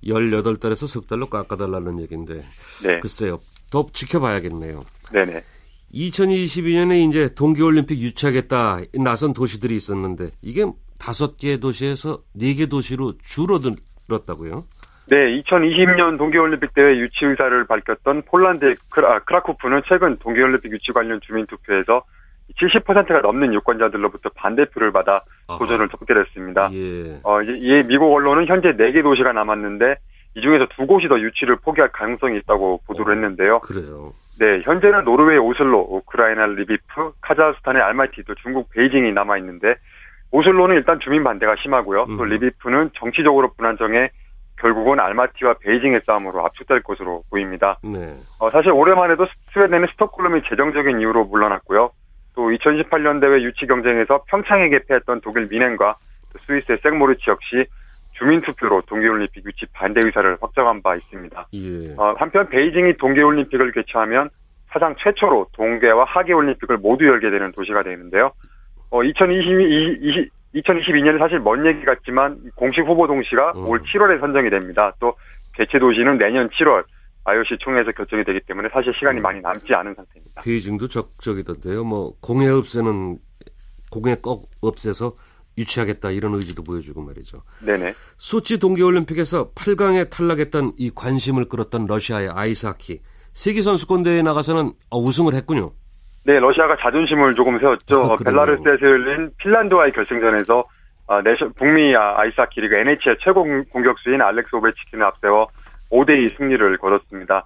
18달에서 0.04 0.88
석 0.88 1.06
달로 1.06 1.28
깎아달라는 1.28 2.00
얘기인데 2.00 2.42
네. 2.84 3.00
글쎄요. 3.00 3.38
더 3.70 3.86
지켜봐야겠네요. 3.94 4.82
네네. 5.14 5.44
2022년에 5.94 7.08
이제 7.08 7.34
동계올림픽 7.34 8.00
유치하겠다 8.00 8.78
나선 9.04 9.34
도시들이 9.34 9.76
있었는데 9.76 10.30
이게 10.42 10.66
다섯 11.00 11.38
개 11.38 11.58
도시에서 11.60 12.20
네 12.34 12.54
개 12.54 12.66
도시로 12.66 13.14
줄어들었다고요? 13.24 14.66
네, 15.10 15.42
2020년 15.42 16.18
동계올림픽 16.18 16.74
대회 16.74 16.98
유치 16.98 17.26
의사를 17.26 17.66
밝혔던 17.66 18.24
폴란드의 18.24 18.76
크라, 18.90 19.20
크라쿠프는 19.20 19.82
최근 19.88 20.18
동계올림픽 20.18 20.72
유치 20.72 20.92
관련 20.92 21.22
주민 21.26 21.46
투표에서 21.46 22.04
70%가 22.60 23.22
넘는 23.22 23.54
유권자들로부터 23.54 24.30
반대표를 24.36 24.92
받아 24.92 25.22
도전을 25.48 25.90
접게 25.90 26.12
됐습니다. 26.12 26.70
예. 26.74 27.20
어, 27.24 27.42
이제 27.42 27.84
미국 27.88 28.14
언론은 28.14 28.48
현재 28.48 28.70
4개 28.76 29.02
도시가 29.04 29.32
남았는데 29.34 29.96
이 30.36 30.42
중에서 30.42 30.68
두 30.76 30.86
곳이 30.88 31.08
더 31.08 31.20
유치를 31.20 31.58
포기할 31.58 31.92
가능성이 31.92 32.38
있다고 32.40 32.82
보도를 32.88 33.14
어, 33.14 33.16
했는데요. 33.16 33.60
그래요. 33.60 34.14
네, 34.40 34.62
현재는 34.64 35.04
노르웨이 35.04 35.38
오슬로, 35.38 35.80
우크라이나 35.90 36.46
리비프, 36.46 37.14
카자흐스탄의 37.22 37.82
알마티, 37.82 38.24
또 38.24 38.36
중국 38.36 38.70
베이징이 38.70 39.12
남아 39.12 39.38
있는데 39.40 39.76
오슬로는 40.32 40.76
일단 40.76 41.00
주민 41.00 41.24
반대가 41.24 41.56
심하고요. 41.62 42.06
또 42.18 42.24
음. 42.24 42.30
리비프는 42.30 42.92
정치적으로 42.94 43.54
불안정해 43.54 44.12
결국은 44.60 45.00
알마티와 45.00 45.56
베이징의 45.62 46.02
싸움으로 46.06 46.46
압축될 46.46 46.82
것으로 46.84 47.24
보입니다. 47.30 47.78
네. 47.84 48.16
어, 48.40 48.50
사실 48.52 48.72
올해만 48.72 49.12
해도 49.12 49.28
스웨덴은 49.54 49.88
스톡홀름이 49.94 50.42
재정적인 50.50 51.00
이유로 51.00 51.26
물러났고요. 51.26 51.92
또 52.36 52.50
2018년 52.50 53.22
대회 53.22 53.42
유치 53.42 53.66
경쟁에서 53.66 54.24
평창에 54.28 54.70
개폐했던 54.70 55.22
독일 55.22 55.48
미넨과 55.48 55.96
스위스의 56.46 56.80
생모르치 56.84 57.24
역시 57.30 57.66
주민투표로 58.18 58.82
동계올림픽 58.88 59.46
유치 59.46 59.66
반대 59.74 60.02
의사를 60.04 60.38
확정한 60.42 60.82
바 60.82 60.96
있습니다. 60.96 61.48
예. 61.54 61.94
어, 61.98 62.16
한편 62.18 62.50
베이징이 62.50 62.98
동계올림픽을 62.98 63.72
개최하면 63.72 64.30
사상 64.70 64.96
최초로 65.02 65.48
동계와 65.54 66.06
하계올림픽을 66.06 66.78
모두 66.78 67.06
열게 67.06 67.30
되는 67.30 67.52
도시가 67.52 67.84
되는데요. 67.84 68.32
어, 68.90 69.04
2022, 69.04 70.30
2022년은 70.56 71.20
사실 71.20 71.40
먼 71.40 71.66
얘기 71.66 71.84
같지만 71.86 72.40
공식 72.56 72.82
후보 72.82 73.08
동시가 73.08 73.54
음. 73.56 73.68
올 73.68 73.80
7월에 73.80 74.20
선정이 74.20 74.50
됩니다. 74.50 74.94
또 75.00 75.16
개최 75.54 75.80
도시는 75.80 76.18
내년 76.18 76.50
7월 76.50 76.84
IOC 77.26 77.58
총회에서 77.60 77.92
결정이 77.92 78.24
되기 78.24 78.40
때문에 78.48 78.70
사실 78.72 78.94
시간이 78.98 79.20
음. 79.20 79.22
많이 79.22 79.42
남지 79.42 79.74
않은 79.74 79.94
상태입니다. 79.94 80.42
베이징도 80.42 80.88
적적이던데요. 80.88 81.84
뭐 81.84 82.14
공해 82.22 82.48
없애는 82.50 83.18
공해 83.92 84.16
꼭 84.22 84.50
없애서 84.62 85.14
유치하겠다 85.58 86.12
이런 86.12 86.34
의지도 86.36 86.64
보여주고 86.64 87.02
말이죠. 87.02 87.42
네네. 87.66 87.94
소치 88.18 88.60
동계올림픽에서 88.60 89.52
8강에 89.54 90.10
탈락했던 90.10 90.74
이 90.78 90.92
관심을 90.94 91.46
끌었던 91.50 91.88
러시아의 91.88 92.30
아이스하키 92.30 93.02
세계 93.34 93.62
선수권 93.62 94.04
대회에 94.04 94.22
나가서는 94.22 94.72
어, 94.90 95.00
우승을 95.00 95.34
했군요. 95.34 95.72
네, 96.26 96.40
러시아가 96.40 96.76
자존심을 96.82 97.36
조금 97.36 97.58
세웠죠. 97.60 98.04
아, 98.04 98.16
벨라루스에서 98.16 98.82
열린 98.82 99.32
핀란드와의 99.38 99.94
결승전에서 99.94 100.64
아, 101.08 101.22
내셔, 101.22 101.50
북미 101.56 101.96
아이스하키 101.96 102.60
리그 102.60 102.76
NHL 102.76 103.18
최고 103.24 103.46
공격수인 103.72 104.22
알렉스 104.22 104.56
오베치킨을 104.56 105.06
앞세워 105.06 105.48
5대2 105.90 106.38
승리를 106.38 106.78
거뒀습니다. 106.80 107.46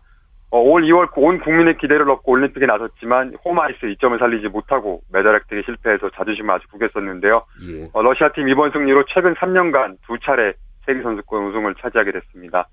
어, 0.52 0.60
올 0.60 0.84
2월 0.84 1.10
온 1.16 1.40
국민의 1.40 1.78
기대를 1.78 2.10
얻고 2.10 2.34
올림픽에 2.34 2.66
나섰지만 2.66 3.36
home 3.44 3.64
ice 3.64 3.80
이점을 3.80 4.20
살리지 4.20 4.50
못하고 4.50 5.02
메달 5.12 5.36
획득에 5.36 5.62
실패해서 5.64 6.10
자존심을 6.12 6.54
아주 6.54 6.68
구겼었는데요. 6.68 7.46
예. 7.70 7.90
어, 7.94 8.02
러시아 8.02 8.30
팀 8.34 8.50
이번 8.50 8.72
승리로 8.72 9.06
최근 9.08 9.34
3년간 9.36 9.98
두 10.06 10.20
차례 10.20 10.54
세계선수권 10.86 11.48
우승을 11.48 11.76
차지하게 11.76 12.12
됐습니다. 12.12 12.68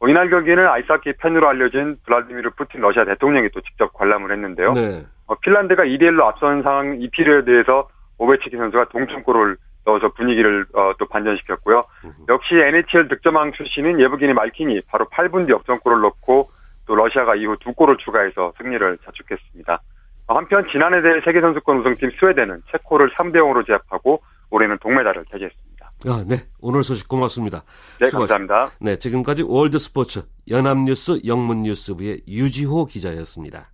어, 0.00 0.08
이날 0.08 0.28
경기는 0.28 0.66
아이스하키 0.66 1.14
팬으로 1.14 1.48
알려진 1.48 1.96
블라디미르 2.04 2.50
푸틴 2.50 2.82
러시아 2.82 3.06
대통령이 3.06 3.48
또 3.54 3.62
직접 3.62 3.94
관람을 3.94 4.30
했는데요. 4.30 4.74
네. 4.74 5.02
어, 5.26 5.34
핀란드가 5.36 5.84
2대1로 5.84 6.24
앞선 6.24 6.62
상황 6.62 7.00
이 7.00 7.08
피리어드에서 7.08 7.88
오베치킨 8.18 8.58
선수가 8.58 8.90
동점골을 8.90 9.56
넣어서 9.86 10.10
분위기를 10.12 10.66
어, 10.74 10.92
또 10.98 11.06
반전시켰고요. 11.06 11.84
역시 12.28 12.54
NHL 12.56 13.08
득점왕 13.08 13.52
출신인 13.52 13.98
예브기니 14.00 14.34
말키니 14.34 14.82
바로 14.88 15.06
8분 15.06 15.46
뒤 15.46 15.52
역전골을 15.52 16.02
넣고 16.02 16.50
또 16.86 16.94
러시아가 16.94 17.34
이후 17.34 17.56
두 17.60 17.72
골을 17.72 17.96
추가해서 17.98 18.52
승리를 18.58 18.98
자축했습니다. 19.04 19.82
한편 20.28 20.64
지난해 20.72 21.02
대회 21.02 21.20
세계선수권 21.24 21.80
우승팀 21.80 22.10
스웨덴은 22.18 22.62
체코를 22.70 23.12
3대 23.14 23.36
0으로 23.36 23.66
제압하고 23.66 24.22
올해는 24.50 24.78
동메달을 24.80 25.24
차지했습니다. 25.30 25.92
아, 26.06 26.24
네. 26.28 26.36
오늘 26.60 26.82
소식 26.82 27.08
고맙습니다. 27.08 27.62
네, 28.00 28.06
수고하셨습니다. 28.06 28.54
감사합니다. 28.54 28.76
네, 28.80 28.96
지금까지 28.96 29.44
월드스포츠 29.46 30.22
연합뉴스 30.48 31.20
영문뉴스부의 31.24 32.22
유지호 32.26 32.86
기자였습니다. 32.86 33.70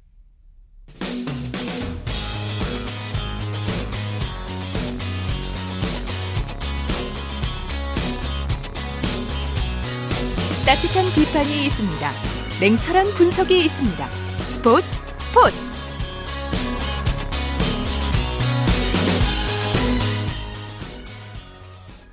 따뜻한 10.66 11.02
비판이 11.14 11.64
있습니다. 11.66 12.37
냉철한 12.60 13.04
분석이 13.16 13.56
있습니다. 13.66 14.10
스포츠 14.10 14.84
스포츠 15.20 15.56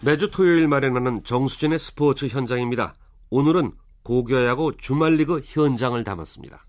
매주 0.04 0.30
토요일 0.30 0.68
마련하는 0.68 1.24
정수진의 1.24 1.80
스포츠 1.80 2.28
현장입니다. 2.28 2.94
오늘은 3.32 3.72
고교야구 4.04 4.78
주말리그 4.78 5.42
현장을 5.44 6.04
담았습니다. 6.04 6.60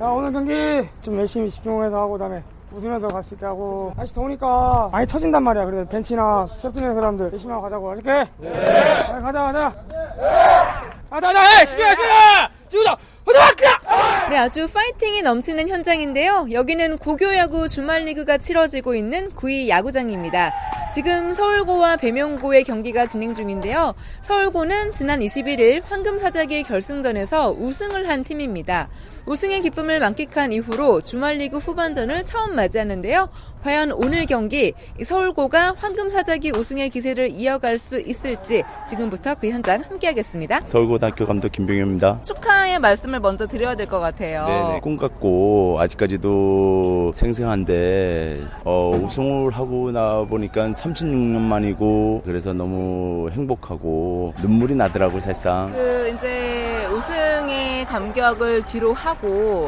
야, 0.00 0.06
오늘 0.08 0.32
경기 0.32 0.88
좀 1.02 1.16
열심히 1.18 1.48
집중해서 1.48 1.96
하고 1.96 2.14
그다음에 2.14 2.42
웃으면서 2.72 3.06
갈 3.06 3.22
수 3.22 3.34
있게 3.34 3.46
하고 3.46 3.92
날씨 3.96 4.12
더우니까 4.12 4.88
많이 4.90 5.06
터진단 5.06 5.40
말이야. 5.44 5.66
그래서 5.66 5.88
벤치나 5.88 6.48
셰프는 6.48 6.94
사람들 6.96 7.30
열심히 7.32 7.52
하고 7.52 7.62
가자고. 7.62 7.90
알겠게? 7.92 8.30
네. 8.38 8.50
가자 8.50 9.32
가자. 9.44 9.74
네. 9.88 10.93
가자. 11.20 11.64
집중해 11.66 11.90
집중해. 11.90 12.48
지우자. 12.68 12.96
네, 14.28 14.36
아주 14.36 14.66
파이팅이 14.66 15.22
넘치는 15.22 15.68
현장인데요. 15.68 16.48
여기는 16.50 16.98
고교야구 16.98 17.68
주말리그가 17.68 18.38
치러지고 18.38 18.94
있는 18.94 19.30
구위 19.34 19.68
야구장입니다. 19.68 20.52
지금 20.92 21.32
서울고와 21.32 21.96
배명고의 21.96 22.64
경기가 22.64 23.06
진행 23.06 23.32
중인데요. 23.32 23.94
서울고는 24.22 24.92
지난 24.92 25.20
21일 25.20 25.82
황금사자기 25.88 26.64
결승전에서 26.64 27.52
우승을 27.52 28.08
한 28.08 28.24
팀입니다. 28.24 28.88
우승의 29.26 29.62
기쁨을 29.62 30.00
만끽한 30.00 30.52
이후로 30.52 31.00
주말리그 31.00 31.56
후반전을 31.56 32.24
처음 32.26 32.54
맞이하는데요. 32.56 33.28
과연 33.62 33.92
오늘 33.92 34.26
경기 34.26 34.74
서울고가 35.02 35.74
황금사자기 35.78 36.52
우승의 36.54 36.90
기세를 36.90 37.30
이어갈 37.30 37.78
수 37.78 37.98
있을지 37.98 38.62
지금부터 38.86 39.34
그 39.36 39.48
현장 39.48 39.80
함께하겠습니다. 39.80 40.60
서울고등학교 40.66 41.24
감독 41.24 41.50
김병현입니다. 41.52 42.20
축하의 42.22 42.78
말씀을 42.80 43.20
먼저 43.20 43.46
드려야 43.46 43.74
될 43.74 43.84
것 43.86 44.00
같아요. 44.00 44.46
네네. 44.46 44.80
꿈 44.80 44.96
같고 44.98 45.78
아직까지도 45.80 47.12
생생한데 47.14 48.42
어, 48.64 48.90
우승을 49.02 49.52
하고 49.52 49.90
나 49.92 50.22
보니까 50.24 50.66
36년 50.70 51.38
만이고 51.38 52.22
그래서 52.26 52.52
너무 52.52 53.30
행복하고 53.30 54.34
눈물이 54.42 54.74
나더라고 54.74 55.20
사실상. 55.20 55.70
그 55.72 56.12
이제 56.14 56.86
우승의 56.92 57.86
감격을 57.86 58.64
뒤로 58.66 58.92
하고 58.92 59.13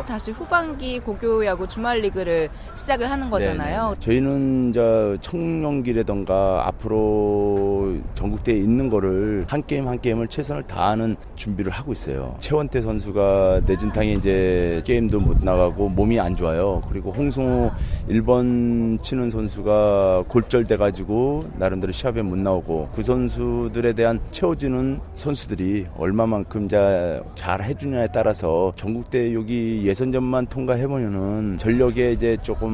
다시 0.07 0.31
후반기 0.33 0.99
고교야구 1.01 1.67
주말리그를 1.67 2.49
시작을 2.75 3.11
하는 3.11 3.31
거잖아요. 3.31 3.95
네네. 3.95 4.01
저희는 4.01 4.73
저 4.73 5.17
청년기라던가 5.21 6.67
앞으로 6.67 7.97
전국대에 8.15 8.57
있는 8.57 8.91
거를 8.91 9.45
한 9.49 9.65
게임 9.67 9.89
한 9.89 10.01
게임을 10.01 10.29
최선을 10.29 10.65
다하는 10.65 11.17
준비를 11.37 11.73
하고 11.73 11.93
있어요. 11.93 12.37
최원태 12.41 12.83
선수가 12.83 13.63
내진탕에 13.67 14.13
이제 14.13 14.83
게임도 14.85 15.21
못 15.21 15.43
나가고 15.43 15.89
몸이 15.89 16.19
안 16.21 16.35
좋아요. 16.35 16.83
그리고 16.89 17.11
홍승호 17.13 17.71
1번 18.09 19.03
치는 19.03 19.31
선수가 19.31 20.25
골절돼 20.29 20.77
가지고 20.77 21.45
나름대로 21.57 21.93
시합에 21.93 22.23
못 22.23 22.37
나오고 22.37 22.91
그 22.95 23.03
선수들에 23.03 23.93
대한 23.95 24.21
채워주는 24.31 25.01
선수들이 25.15 25.87
얼마만큼 25.97 26.69
잘 26.69 27.63
해주냐에 27.63 28.09
따라서 28.13 28.73
전국대 28.77 29.33
여기 29.37 29.83
예선전만 29.85 30.47
통과해보면은 30.47 31.59
전력에 31.59 32.13
이제 32.13 32.39
조금 32.41 32.73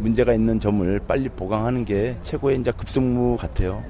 문제가 0.00 0.32
있는 0.32 0.56
점을 0.60 1.00
빨리 1.08 1.28
보강하는 1.28 1.84
게 1.84 2.14
최고의 2.22 2.58
이제 2.58 2.70
급승무 2.70 3.36
같아요. 3.36 3.82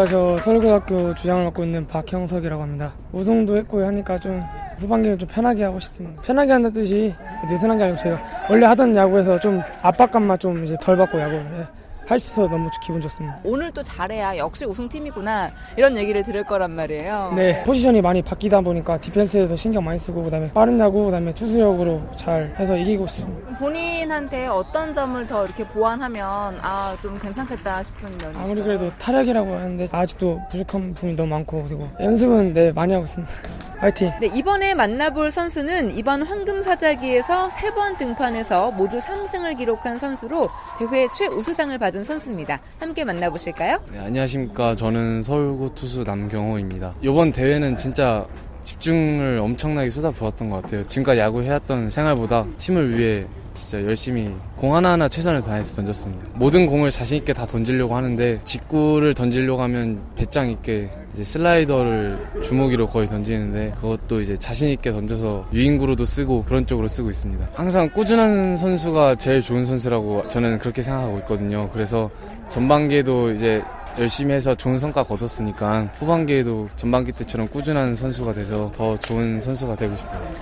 안녕하십니까 0.00 0.06
저 0.06 0.38
서울고등학교 0.38 1.14
주장을 1.14 1.44
맡고 1.44 1.64
있는 1.64 1.86
박형석이라고 1.86 2.62
합니다 2.62 2.92
우승도 3.12 3.56
했고 3.56 3.84
하니까 3.84 4.18
좀 4.18 4.42
후반기는 4.78 5.18
좀 5.18 5.28
편하게 5.28 5.64
하고 5.64 5.78
싶습니다 5.80 6.22
편하게 6.22 6.52
한다는 6.52 6.72
뜻이 6.72 7.14
느슨한 7.48 7.78
게 7.78 7.84
아니고 7.84 7.98
제가 7.98 8.20
원래 8.48 8.66
하던 8.66 8.94
야구에서 8.94 9.38
좀 9.38 9.60
압박감만 9.82 10.38
좀 10.38 10.64
이제 10.64 10.76
덜 10.80 10.96
받고 10.96 11.20
야구를 11.20 11.40
해. 11.40 11.79
할 12.10 12.18
수 12.18 12.32
있어서 12.32 12.48
너무 12.48 12.68
기분 12.82 13.00
좋습니다. 13.00 13.38
오늘 13.44 13.70
또 13.70 13.84
잘해야 13.84 14.36
역시 14.36 14.64
우승팀이구나 14.66 15.50
이런 15.76 15.96
얘기를 15.96 16.24
들을 16.24 16.42
거란 16.42 16.72
말이에요. 16.72 17.32
네, 17.36 17.62
포지션이 17.62 18.02
많이 18.02 18.20
바뀌다 18.20 18.60
보니까 18.62 18.98
디펜스에서 18.98 19.54
신경 19.54 19.84
많이 19.84 19.98
쓰고 20.00 20.24
그다음에 20.24 20.50
빠른 20.52 20.78
야구 20.80 21.04
그다음에 21.04 21.32
투수력으로 21.32 22.02
잘 22.16 22.52
해서 22.58 22.76
이기고 22.76 23.04
있습니다. 23.04 23.58
본인한테 23.58 24.48
어떤 24.48 24.92
점을 24.92 25.24
더 25.28 25.44
이렇게 25.46 25.62
보완하면 25.68 26.58
아 26.60 26.96
좀 27.00 27.16
괜찮겠다 27.18 27.82
싶은 27.84 28.10
면이 28.18 28.36
아무리 28.36 28.62
그래도 28.62 28.90
타력이라고 28.98 29.54
하는데 29.54 29.86
아직도 29.92 30.40
부족한 30.50 30.92
부분이 30.94 31.14
너무 31.14 31.28
많고 31.28 31.62
그리고 31.62 31.88
연습은 32.00 32.52
네 32.52 32.72
많이 32.72 32.92
하고 32.92 33.04
있습니다. 33.04 33.32
화이팅! 33.80 34.12
네, 34.20 34.26
이번에 34.34 34.74
만나볼 34.74 35.30
선수는 35.30 35.96
이번 35.96 36.22
황금사자기에서 36.22 37.48
세 37.48 37.70
번 37.70 37.96
등판해서 37.96 38.72
모두 38.72 38.98
3승을 38.98 39.56
기록한 39.56 39.98
선수로 39.98 40.48
대회 40.78 41.06
최우수상을 41.16 41.78
받은 41.78 42.04
선수입니다. 42.04 42.60
함께 42.78 43.04
만나보실까요? 43.04 43.78
네, 43.92 44.00
안녕하십니까. 44.00 44.74
저는 44.76 45.22
서울고 45.22 45.74
투수 45.74 46.02
남경호입니다. 46.04 46.94
이번 47.00 47.32
대회는 47.32 47.76
진짜 47.76 48.26
집중을 48.64 49.38
엄청나게 49.42 49.90
쏟아부었던 49.90 50.50
것 50.50 50.62
같아요. 50.62 50.86
지금까지 50.86 51.20
야구 51.20 51.42
해왔던 51.42 51.90
생활보다 51.90 52.46
팀을 52.58 52.98
위해 52.98 53.26
진짜 53.54 53.82
열심히 53.84 54.30
공 54.56 54.74
하나하나 54.74 55.08
최선을 55.08 55.42
다해서 55.42 55.74
던졌습니다. 55.76 56.30
모든 56.34 56.66
공을 56.66 56.90
자신있게 56.90 57.32
다 57.32 57.46
던지려고 57.46 57.94
하는데 57.94 58.40
직구를 58.44 59.14
던지려고 59.14 59.62
하면 59.62 60.00
배짱 60.16 60.50
있게 60.50 60.88
이제 61.12 61.24
슬라이더를 61.24 62.18
주먹이로 62.42 62.86
거의 62.86 63.08
던지는데 63.08 63.72
그것도 63.80 64.20
이제 64.20 64.36
자신있게 64.36 64.92
던져서 64.92 65.48
유인구로도 65.52 66.04
쓰고 66.04 66.44
그런 66.44 66.66
쪽으로 66.66 66.86
쓰고 66.86 67.10
있습니다. 67.10 67.48
항상 67.54 67.90
꾸준한 67.90 68.56
선수가 68.56 69.16
제일 69.16 69.40
좋은 69.40 69.64
선수라고 69.64 70.28
저는 70.28 70.58
그렇게 70.58 70.82
생각하고 70.82 71.18
있거든요. 71.18 71.68
그래서 71.72 72.10
전반기에도 72.48 73.32
이제 73.32 73.62
열심히 73.98 74.34
해서 74.34 74.54
좋은 74.54 74.78
성과 74.78 75.02
거뒀으니까 75.02 75.88
후반기에도 75.94 76.68
전반기 76.76 77.12
때처럼 77.12 77.48
꾸준한 77.48 77.94
선수가 77.94 78.32
돼서 78.32 78.70
더 78.74 78.98
좋은 78.98 79.40
선수가 79.40 79.76
되고 79.76 79.96
싶어요. 79.96 80.34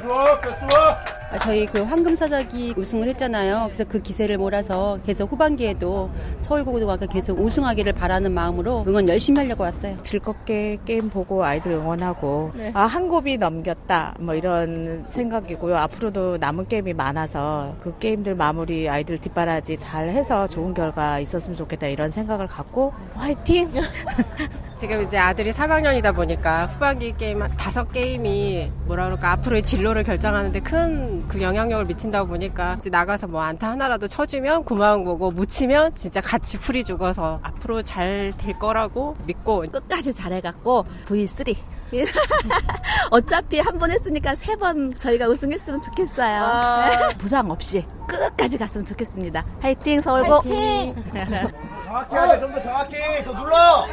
좋아. 0.00 0.38
아, 0.70 1.17
저희 1.36 1.66
그 1.66 1.82
황금사자기 1.82 2.74
우승을 2.76 3.06
했잖아요. 3.08 3.64
그래서 3.66 3.84
그 3.84 4.00
기세를 4.00 4.38
몰아서 4.38 4.98
계속 5.04 5.30
후반기에도 5.30 6.10
서울고등학교 6.38 7.06
계속 7.06 7.38
우승하기를 7.38 7.92
바라는 7.92 8.32
마음으로 8.32 8.84
응원 8.88 9.08
열심히 9.08 9.42
하려고 9.42 9.62
왔어요. 9.62 9.98
즐겁게 10.00 10.78
게임 10.86 11.10
보고 11.10 11.44
아이들 11.44 11.72
응원하고 11.72 12.52
네. 12.54 12.70
아, 12.74 12.82
한 12.82 13.08
곱이 13.08 13.36
넘겼다 13.36 14.14
뭐 14.20 14.34
이런 14.34 15.04
생각이고요. 15.06 15.76
앞으로도 15.76 16.38
남은 16.38 16.66
게임이 16.68 16.94
많아서 16.94 17.76
그 17.80 17.98
게임들 17.98 18.34
마무리 18.34 18.88
아이들 18.88 19.18
뒷바라지 19.18 19.76
잘 19.78 20.08
해서 20.08 20.46
좋은 20.48 20.72
결과 20.72 21.18
있었으면 21.18 21.56
좋겠다 21.56 21.88
이런 21.88 22.10
생각을 22.10 22.46
갖고 22.46 22.92
화이팅! 23.14 23.70
지금 24.78 25.02
이제 25.02 25.18
아들이 25.18 25.50
3학년이다 25.52 26.14
보니까 26.14 26.66
후반기 26.66 27.12
게임 27.16 27.40
다섯 27.56 27.90
게임이 27.92 28.70
뭐라 28.86 29.04
그럴까 29.06 29.32
앞으로의 29.32 29.62
진로를 29.62 30.04
결정하는데 30.04 30.60
큰 30.60 31.08
그 31.28 31.42
영향력을 31.42 31.84
미친다고 31.86 32.28
보니까 32.28 32.76
이제 32.78 32.88
나가서 32.88 33.26
뭐 33.26 33.42
안타 33.42 33.70
하나라도 33.70 34.06
쳐주면 34.06 34.64
고마운 34.64 35.04
거고 35.04 35.30
못 35.30 35.46
치면 35.46 35.94
진짜 35.94 36.20
같이 36.20 36.58
풀이 36.58 36.84
죽어서 36.84 37.40
앞으로 37.42 37.82
잘 37.82 38.32
될 38.38 38.58
거라고 38.58 39.16
믿고 39.26 39.64
끝까지 39.70 40.14
잘해갖고 40.14 40.86
V3 41.06 41.56
어차피 43.10 43.60
한 43.60 43.78
번 43.78 43.90
했으니까 43.90 44.34
세 44.34 44.56
번 44.56 44.96
저희가 44.98 45.26
우승했으면 45.28 45.80
좋겠어요. 45.82 46.42
아... 46.44 47.08
부상 47.18 47.50
없이 47.50 47.84
끝까지 48.06 48.58
갔으면 48.58 48.84
좋겠습니다. 48.86 49.44
화이팅 49.60 50.00
서울고. 50.00 50.34
화이팅! 50.40 50.94
정확히 51.84 52.14
하자 52.16 52.40
좀 52.40 52.52
더 52.52 52.62
정확히 52.62 52.96
더 53.24 53.32
눌러. 53.32 53.86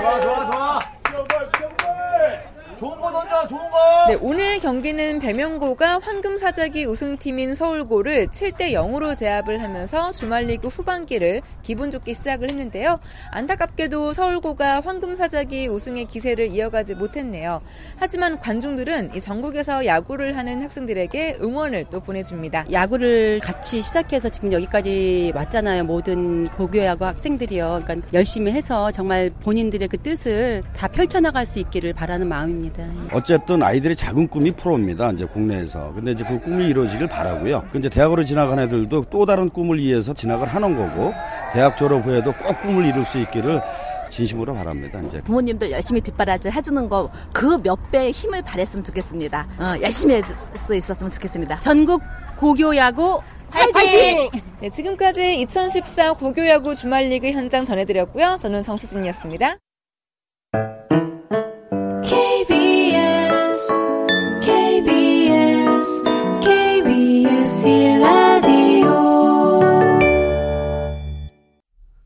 좋아 0.00 0.20
좋아 0.20 0.50
좋아. 0.50 0.78
던져 3.34 3.48
좋은 3.48 3.70
거. 3.70 4.06
네, 4.08 4.18
오늘 4.20 4.58
경기는 4.60 5.18
배명고가 5.18 5.98
황금사자기 5.98 6.84
우승팀인 6.84 7.54
서울고를 7.54 8.28
7대 8.28 8.72
0으로 8.72 9.16
제압을 9.16 9.62
하면서 9.62 10.12
주말리그 10.12 10.68
후반기를 10.68 11.42
기분 11.62 11.90
좋게 11.90 12.14
시작을 12.14 12.50
했는데요. 12.50 13.00
안타깝게도 13.32 14.12
서울고가 14.12 14.80
황금사자기 14.82 15.66
우승의 15.66 16.04
기세를 16.04 16.48
이어가지 16.54 16.94
못했네요. 16.94 17.60
하지만 17.96 18.38
관중들은 18.38 19.14
이 19.14 19.20
전국에서 19.20 19.84
야구를 19.86 20.36
하는 20.36 20.62
학생들에게 20.62 21.38
응원을 21.42 21.86
또 21.90 22.00
보내줍니다. 22.00 22.66
야구를 22.70 23.40
같이 23.42 23.82
시작해서 23.82 24.28
지금 24.28 24.52
여기까지 24.52 25.32
왔잖아요. 25.34 25.84
모든 25.84 26.48
고교 26.48 26.84
야구 26.84 27.06
학생들이요. 27.06 27.82
그러니까 27.84 28.08
열심히 28.12 28.52
해서 28.52 28.90
정말 28.90 29.30
본인들의 29.42 29.88
그 29.88 29.98
뜻을 29.98 30.62
다 30.76 30.88
펼쳐나갈 30.88 31.46
수 31.46 31.58
있기를 31.58 31.94
바라는 31.94 32.28
마음입니다. 32.28 32.84
어쨌든 33.24 33.62
아이들의 33.62 33.96
작은 33.96 34.28
꿈이 34.28 34.50
프로입니다. 34.52 35.10
이제 35.12 35.24
국내에서. 35.24 35.92
근데 35.94 36.12
이제 36.12 36.22
그 36.24 36.38
꿈이 36.40 36.66
이루어지길 36.68 37.06
바라고요. 37.08 37.64
근데 37.72 37.88
대학으로 37.88 38.22
진학한 38.22 38.58
애들도 38.58 39.06
또 39.10 39.24
다른 39.24 39.48
꿈을 39.48 39.78
위해서 39.78 40.12
진학을 40.12 40.46
하는 40.46 40.76
거고 40.76 41.14
대학 41.54 41.74
졸업 41.78 42.04
후에도 42.04 42.32
꼭 42.34 42.60
꿈을 42.60 42.84
이룰 42.84 43.02
수 43.02 43.18
있기를 43.18 43.62
진심으로 44.10 44.54
바랍니다. 44.54 45.00
이제 45.06 45.22
부모님들 45.22 45.70
열심히 45.70 46.02
뒷바라지 46.02 46.50
해주는 46.50 46.86
거 46.90 47.10
그 47.32 47.58
몇 47.62 47.90
배의 47.90 48.10
힘을 48.12 48.42
발했으면 48.42 48.84
좋겠습니다. 48.84 49.48
어, 49.58 49.74
열심히 49.80 50.14
할 50.20 50.24
수 50.56 50.74
있었으면 50.74 51.10
좋겠습니다. 51.10 51.60
전국 51.60 52.02
고교야구 52.38 53.20
화이팅! 53.50 54.28
네, 54.60 54.68
지금까지 54.68 55.40
2014 55.40 56.12
고교야구 56.14 56.74
주말리그 56.74 57.30
현장 57.30 57.64
전해드렸고요. 57.64 58.36
저는 58.38 58.60
정수진이었습니다. 58.62 59.56
KBS 67.64 67.98
라디오 67.98 68.90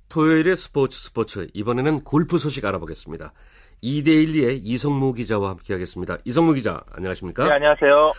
토요일의 0.08 0.56
스포츠 0.56 0.96
스포츠 1.00 1.48
이번에는 1.52 2.04
골프 2.04 2.38
소식 2.38 2.64
알아보겠습니다. 2.64 3.32
2대1리의 3.82 4.60
이성무 4.62 5.14
기자와 5.14 5.50
함께하겠습니다. 5.50 6.18
이성무 6.24 6.54
기자 6.54 6.80
안녕하십니까? 6.94 7.44
네 7.44 7.50
안녕하세요. 7.50 8.12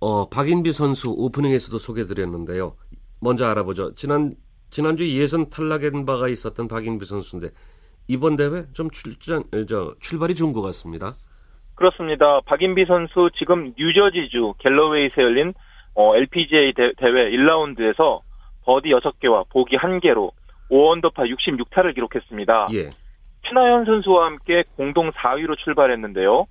어, 0.00 0.28
박인비 0.28 0.70
선수 0.70 1.10
오프닝에서도 1.10 1.76
소개드렸는데요. 1.76 2.76
먼저 3.20 3.48
알아보죠. 3.48 3.96
지난 3.96 4.36
지난주 4.70 5.08
예선 5.08 5.50
탈락한 5.50 6.06
바가 6.06 6.28
있었던 6.28 6.68
박인비 6.68 7.04
선수인데 7.04 7.50
이번 8.06 8.36
대회 8.36 8.62
좀 8.74 8.90
출전 8.90 9.42
저 9.68 9.96
출발이 9.98 10.36
좋은 10.36 10.52
것 10.52 10.62
같습니다. 10.62 11.16
그렇습니다. 11.74 12.40
박인비 12.46 12.84
선수 12.86 13.28
지금 13.36 13.74
뉴저지주 13.76 14.54
갤러웨이에서 14.58 15.22
열린 15.22 15.52
어, 15.96 16.14
LPGA 16.14 16.72
대, 16.74 16.84
회 16.84 16.90
1라운드에서 17.30 18.20
버디 18.64 18.90
6개와 18.90 19.48
보기 19.48 19.76
1개로 19.76 20.30
5언더파 20.70 21.30
66타를 21.30 21.94
기록했습니다. 21.94 22.68
예. 22.74 22.88
신하연 23.48 23.84
선수와 23.84 24.26
함께 24.26 24.64
공동 24.76 25.10
4위로 25.10 25.56
출발했는데요. 25.58 26.46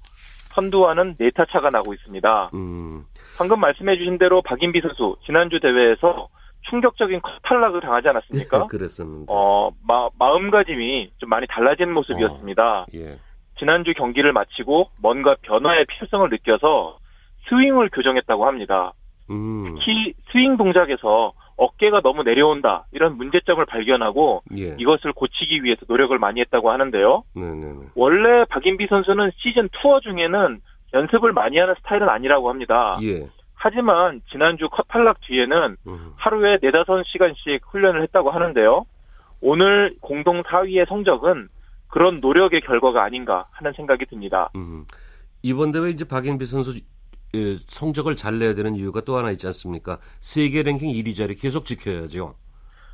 선두와는 0.55 1.15
4타 1.17 1.47
차가 1.51 1.69
나고 1.69 1.93
있습니다. 1.93 2.51
음. 2.53 3.05
방금 3.37 3.59
말씀해주신 3.59 4.17
대로 4.17 4.41
박인비 4.41 4.81
선수 4.81 5.17
지난주 5.25 5.59
대회에서 5.59 6.29
충격적인 6.69 7.21
탈락을 7.43 7.81
당하지 7.81 8.07
않았습니까? 8.07 8.67
그랬었는데. 8.67 9.25
어, 9.27 9.69
마, 9.85 10.09
마음가짐이 10.17 11.11
좀 11.17 11.29
많이 11.29 11.45
달라진 11.47 11.91
모습이었습니다. 11.93 12.79
어, 12.81 12.85
예. 12.95 13.19
지난주 13.59 13.93
경기를 13.93 14.33
마치고 14.33 14.89
뭔가 15.01 15.35
변화의 15.41 15.85
필요성을 15.85 16.29
느껴서 16.29 16.97
스윙을 17.49 17.89
교정했다고 17.89 18.45
합니다. 18.47 18.93
음. 19.29 19.75
특히 19.75 20.13
스윙 20.31 20.57
동작에서 20.57 21.33
어깨가 21.57 22.01
너무 22.01 22.23
내려온다 22.23 22.85
이런 22.91 23.17
문제점을 23.17 23.63
발견하고 23.65 24.43
예. 24.57 24.75
이것을 24.77 25.13
고치기 25.13 25.63
위해서 25.63 25.85
노력을 25.87 26.17
많이 26.19 26.41
했다고 26.41 26.69
하는데요. 26.69 27.23
네네네. 27.33 27.79
원래 27.95 28.45
박인비 28.45 28.87
선수는 28.87 29.31
시즌 29.37 29.69
투어 29.81 29.99
중에는 30.01 30.59
연습을 30.93 31.33
많이 31.33 31.57
하는 31.57 31.73
스타일은 31.75 32.09
아니라고 32.09 32.49
합니다. 32.49 32.99
예. 33.03 33.27
하지만 33.53 34.21
지난주 34.31 34.69
컷 34.69 34.87
탈락 34.89 35.21
뒤에는 35.21 35.77
음. 35.87 36.13
하루에 36.17 36.57
네다섯 36.61 37.05
시간씩 37.07 37.61
훈련을 37.67 38.03
했다고 38.03 38.31
하는데요. 38.31 38.85
오늘 39.41 39.95
공동 40.01 40.43
4위의 40.43 40.87
성적은 40.87 41.47
그런 41.87 42.19
노력의 42.19 42.61
결과가 42.61 43.03
아닌가 43.03 43.45
하는 43.51 43.73
생각이 43.73 44.05
듭니다. 44.05 44.49
음. 44.55 44.85
이번 45.41 45.71
대회 45.71 45.89
이제 45.89 46.05
박인비 46.05 46.45
선수 46.45 46.77
예, 46.77 46.81
성적을 47.67 48.15
잘 48.15 48.39
내야 48.39 48.53
되는 48.53 48.75
이유가 48.75 49.01
또 49.01 49.17
하나 49.17 49.31
있지 49.31 49.47
않습니까? 49.47 49.97
세계 50.19 50.63
랭킹 50.63 50.93
1위 50.93 51.15
자리 51.15 51.35
계속 51.35 51.65
지켜야죠. 51.65 52.35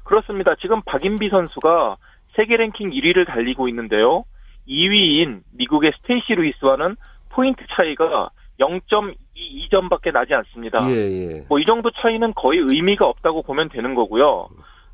그렇습니다. 0.03 0.55
지금 0.55 0.81
박인비 0.81 1.29
선수가 1.29 1.97
세계 2.35 2.57
랭킹 2.57 2.91
1위를 2.91 3.25
달리고 3.27 3.67
있는데요. 3.69 4.25
2위인 4.67 5.41
미국의 5.53 5.93
스테이시 6.01 6.35
루이스와는 6.35 6.95
포인트 7.29 7.63
차이가 7.75 8.29
0.22점밖에 8.59 10.11
나지 10.11 10.33
않습니다. 10.35 10.87
예, 10.89 10.95
예. 10.95 11.45
뭐이 11.49 11.65
정도 11.65 11.89
차이는 11.91 12.33
거의 12.35 12.59
의미가 12.59 13.05
없다고 13.05 13.41
보면 13.43 13.69
되는 13.69 13.95
거고요. 13.95 14.49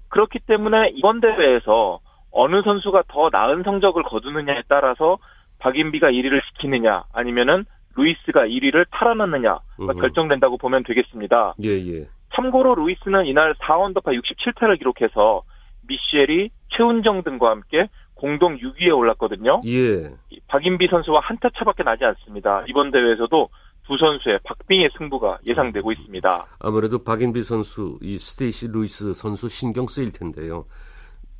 그렇기 0.09 0.39
때문에 0.39 0.91
이번 0.95 1.19
대회에서 1.19 1.99
어느 2.31 2.61
선수가 2.61 3.03
더 3.07 3.29
나은 3.31 3.63
성적을 3.63 4.03
거두느냐에 4.03 4.63
따라서 4.67 5.17
박인비가 5.59 6.11
1위를 6.11 6.41
지키느냐 6.45 7.03
아니면은 7.11 7.65
루이스가 7.97 8.41
1위를 8.45 8.85
탈환하느냐가 8.91 9.59
음흠. 9.79 9.99
결정된다고 9.99 10.57
보면 10.57 10.83
되겠습니다. 10.83 11.55
예, 11.63 11.69
예. 11.69 12.07
참고로 12.35 12.75
루이스는 12.75 13.25
이날 13.25 13.53
4언더파 13.55 14.13
67타를 14.21 14.77
기록해서 14.77 15.41
미셸 15.87 16.34
위 16.34 16.49
최운정 16.69 17.23
등과 17.23 17.49
함께 17.49 17.89
공동 18.13 18.57
6위에 18.57 18.95
올랐거든요. 18.95 19.61
예. 19.65 20.11
박인비 20.47 20.87
선수와 20.89 21.21
한 21.23 21.37
타 21.39 21.49
차밖에 21.57 21.83
나지 21.83 22.03
않습니다. 22.05 22.63
이번 22.67 22.91
대회에서도 22.91 23.49
두 23.87 23.97
선수의 23.97 24.39
박빙의 24.43 24.89
승부가 24.97 25.37
예상되고 25.47 25.91
있습니다. 25.93 26.45
아무래도 26.59 27.03
박인비 27.03 27.41
선수, 27.43 27.97
이 28.01 28.17
스테이시 28.17 28.67
루이스 28.69 29.13
선수 29.13 29.47
신경 29.49 29.87
쓰일 29.87 30.11
텐데요. 30.11 30.65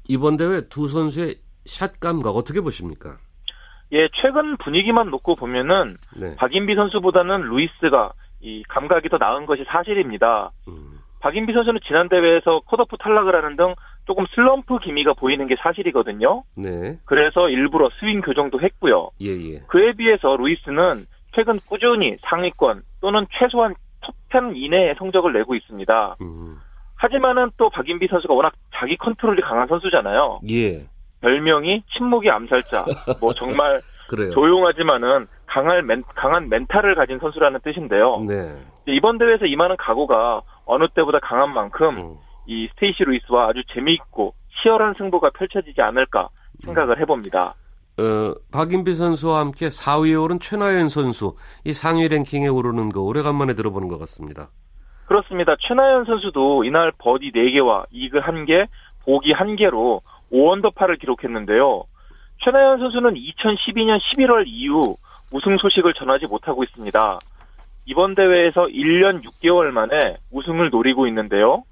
이번 0.08 0.38
대회 0.38 0.62
두 0.70 0.88
선수의 0.88 1.36
샷 1.65 2.00
감각 2.00 2.30
어떻게 2.30 2.62
보십니까? 2.62 3.17
예, 3.93 4.10
최근 4.21 4.58
분위기만 4.58 5.10
놓고 5.10 5.36
보면은 5.36 5.95
네. 6.15 6.36
박인비 6.36 6.76
선수보다는 6.76 7.41
루이스가 7.41 8.12
이 8.41 8.63
감각이 8.67 9.10
더 9.10 9.17
나은 9.17 9.45
것이 9.45 9.63
사실입니다. 9.67 10.52
음. 10.67 11.00
박인비 11.19 11.54
선수는 11.54 11.80
지난 11.88 12.10
대회에서 12.10 12.62
컷오프 12.67 12.97
탈락을 12.97 13.36
하는 13.36 13.56
등 13.56 13.73
조금 14.06 14.26
슬럼프 14.36 14.80
기미가 14.80 15.13
보이는 15.13 15.47
게 15.47 15.56
사실이거든요. 15.60 16.43
네. 16.56 16.97
그래서 17.06 17.50
일부러 17.50 17.89
스윙 18.00 18.21
교정도 18.21 18.62
했고요. 18.62 19.10
예, 19.21 19.30
예. 19.30 19.60
그에 19.67 19.93
비해서 19.93 20.36
루이스는 20.38 21.06
최근 21.36 21.60
꾸준히 21.67 22.17
상위권 22.21 22.84
또는 23.02 23.26
최소한 23.38 23.73
톱10 24.30 24.56
이내의 24.56 24.95
성적을 24.97 25.34
내고 25.34 25.56
있습니다. 25.56 26.17
음. 26.21 26.58
하지만은 26.95 27.52
또 27.58 27.69
박인비 27.69 28.08
선수가 28.08 28.34
워낙 28.34 28.54
자기 28.76 28.97
컨트롤이 28.97 29.41
강한 29.41 29.67
선수잖아요. 29.67 30.41
예. 30.52 30.86
별명이 31.21 31.84
침묵의 31.97 32.32
암살자. 32.32 32.86
뭐 33.19 33.34
정말. 33.34 33.82
조용하지만은 34.34 35.27
강한 35.47 35.86
멘, 35.86 36.03
강한 36.15 36.47
멘탈을 36.47 36.95
가진 36.95 37.19
선수라는 37.19 37.60
뜻인데요. 37.62 38.23
네. 38.25 38.56
이번 38.86 39.17
대회에서 39.17 39.45
임하는 39.45 39.75
각오가 39.77 40.41
어느 40.65 40.88
때보다 40.95 41.19
강한 41.19 41.53
만큼 41.53 41.97
음. 41.97 42.15
이 42.45 42.69
스테이시 42.73 43.03
루이스와 43.03 43.49
아주 43.49 43.62
재미있고 43.73 44.34
치열한 44.62 44.95
승부가 44.97 45.32
펼쳐지지 45.32 45.82
않을까 45.82 46.30
생각을 46.63 46.99
해봅니다. 47.01 47.56
어, 47.99 48.34
박인비 48.51 48.93
선수와 48.93 49.39
함께 49.39 49.67
4위에 49.67 50.21
오른 50.21 50.39
최나연 50.39 50.88
선수, 50.88 51.36
이 51.65 51.73
상위 51.73 52.08
랭킹에 52.08 52.47
오르는 52.47 52.89
거 52.89 53.01
오래간만에 53.01 53.56
들어보는 53.56 53.88
것 53.88 53.97
같습니다. 53.99 54.49
그렇습니다. 55.08 55.56
최나연 55.67 56.06
선수도 56.06 56.63
이날 56.63 56.91
버디 56.97 57.32
4개와 57.32 57.86
이글 57.91 58.21
1개, 58.21 58.67
보기 59.03 59.34
1개로 59.34 59.99
5언더파를 60.32 61.00
기록했는데요. 61.00 61.84
최나연 62.44 62.80
선수는 62.80 63.16
2012년 63.16 64.00
11월 64.00 64.44
이후 64.48 64.96
우승 65.32 65.58
소식을 65.58 65.94
전하지 65.94 66.28
못하고 66.28 66.63
있습니다. 66.63 67.20
이번 67.86 68.16
대회에서 68.16 68.66
1년 68.66 69.24
6개월 69.24 69.72
만에 69.72 70.18
우승을 70.32 70.70
노리고 70.70 71.08
있는데요. 71.08 71.63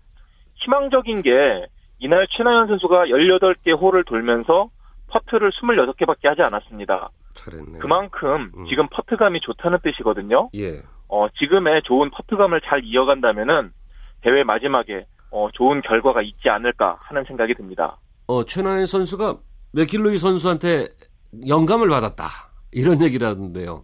희망적인 0.55 1.21
게 1.21 1.65
이날 1.99 2.27
최나연 2.31 2.67
선수가 2.67 3.07
18개 3.07 3.79
홀을 3.79 4.03
돌면서 4.05 4.69
퍼트를 5.07 5.51
26개밖에 5.51 6.27
하지 6.27 6.41
않았습니다. 6.41 7.09
잘했네. 7.33 7.79
그만큼 7.79 8.51
음. 8.55 8.65
지금 8.67 8.87
퍼트감이 8.89 9.41
좋다는 9.41 9.79
뜻이거든요. 9.83 10.49
예. 10.55 10.81
어, 11.07 11.27
지금의 11.37 11.83
좋은 11.83 12.09
퍼트감을 12.09 12.61
잘 12.61 12.83
이어간다면은 12.83 13.71
대회 14.21 14.43
마지막에 14.43 15.05
어, 15.31 15.49
좋은 15.53 15.81
결과가 15.81 16.21
있지 16.21 16.49
않을까 16.49 16.97
하는 17.01 17.23
생각이 17.25 17.53
듭니다. 17.53 17.97
어, 18.27 18.43
최나연 18.43 18.85
선수가 18.85 19.37
맥킬로이 19.73 20.17
선수한테 20.17 20.85
영감을 21.47 21.89
받았다. 21.89 22.25
이런 22.71 23.01
얘기를 23.01 23.27
하던데요. 23.27 23.83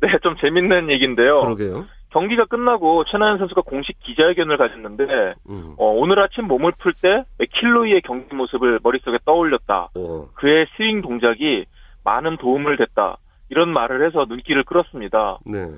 네, 0.00 0.08
좀 0.22 0.36
재밌는 0.40 0.90
얘기인데요. 0.90 1.38
그러게요. 1.40 1.86
경기가 2.10 2.46
끝나고 2.46 3.04
최나연 3.10 3.38
선수가 3.38 3.62
공식 3.62 3.98
기자회견을 4.00 4.56
가졌는데 4.56 5.34
음. 5.50 5.74
어, 5.76 5.86
오늘 5.86 6.18
아침 6.20 6.46
몸을 6.46 6.72
풀 6.78 6.92
때 6.94 7.24
맥킬로이의 7.38 8.02
경기 8.02 8.34
모습을 8.34 8.80
머릿속에 8.82 9.18
떠올렸다. 9.26 9.90
오. 9.94 10.28
그의 10.34 10.66
스윙 10.76 11.02
동작이 11.02 11.66
많은 12.04 12.38
도움을 12.38 12.76
됐다. 12.78 13.18
이런 13.50 13.70
말을 13.72 14.06
해서 14.06 14.24
눈길을 14.28 14.64
끌었습니다. 14.64 15.38
네. 15.46 15.68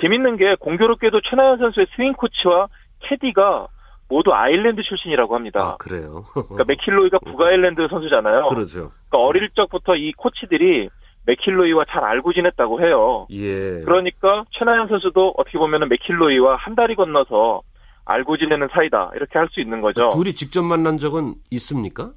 재밌는 0.00 0.36
게 0.36 0.54
공교롭게도 0.60 1.20
최나연 1.28 1.58
선수의 1.58 1.86
스윙 1.96 2.12
코치와 2.12 2.68
캐디가 3.00 3.66
모두 4.08 4.32
아일랜드 4.32 4.82
출신이라고 4.82 5.34
합니다. 5.34 5.60
아, 5.60 5.76
그래요? 5.78 6.22
그러니까 6.32 6.64
맥킬로이가 6.66 7.18
북아일랜드 7.26 7.86
선수잖아요. 7.88 8.48
그렇죠. 8.48 8.92
그러니까 9.08 9.18
어릴 9.18 9.50
적부터 9.50 9.96
이 9.96 10.12
코치들이 10.12 10.88
맥킬로이와 11.26 11.84
잘 11.90 12.04
알고 12.04 12.32
지냈다고 12.32 12.80
해요. 12.82 13.26
예. 13.32 13.80
그러니까 13.84 14.44
최나연 14.52 14.86
선수도 14.88 15.34
어떻게 15.36 15.58
보면 15.58 15.88
맥킬로이와 15.88 16.54
한 16.56 16.76
달이 16.76 16.94
건너서 16.94 17.62
알고 18.04 18.36
지내는 18.36 18.68
사이다 18.72 19.10
이렇게 19.16 19.36
할 19.38 19.48
수 19.50 19.60
있는 19.60 19.80
거죠. 19.80 20.10
둘이 20.10 20.32
직접 20.34 20.62
만난 20.62 20.98
적은 20.98 21.34
있습니까? 21.50 22.12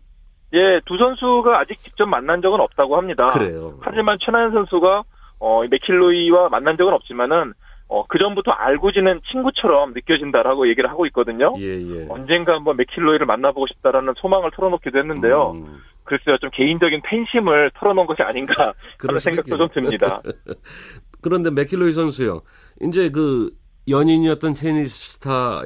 예, 0.53 0.79
두 0.85 0.97
선수가 0.97 1.59
아직 1.59 1.77
직접 1.79 2.05
만난 2.07 2.41
적은 2.43 2.59
없다고 2.59 2.97
합니다. 2.97 3.27
그래요. 3.27 3.77
하지만 3.81 4.17
최나연 4.23 4.51
선수가 4.51 5.03
어, 5.39 5.63
맥킬로이와 5.67 6.49
만난 6.49 6.77
적은 6.77 6.93
없지만은 6.93 7.53
어, 7.89 8.05
그 8.07 8.19
전부터 8.19 8.51
알고 8.51 8.91
지낸 8.91 9.19
친구처럼 9.31 9.93
느껴진다라고 9.93 10.69
얘기를 10.69 10.89
하고 10.89 11.07
있거든요. 11.07 11.55
예, 11.57 11.65
예. 11.65 12.07
언젠가 12.07 12.53
한번 12.53 12.77
맥킬로이를 12.77 13.25
만나보고 13.25 13.65
싶다라는 13.67 14.13
소망을 14.17 14.51
털어놓기도 14.55 14.99
했는데요. 14.99 15.53
음. 15.55 15.79
글쎄요, 16.03 16.37
좀 16.39 16.51
개인적인 16.53 17.01
팬심을 17.03 17.71
털어놓은 17.75 18.05
것이 18.05 18.21
아닌가 18.21 18.73
하는 18.99 19.19
생각도 19.19 19.57
좀 19.57 19.69
듭니다. 19.73 20.21
그런데 21.21 21.49
맥킬로이 21.49 21.93
선수요. 21.93 22.41
이제 22.81 23.09
그 23.09 23.49
연인이었던 23.87 24.53
테니스 24.53 25.13
스타 25.13 25.61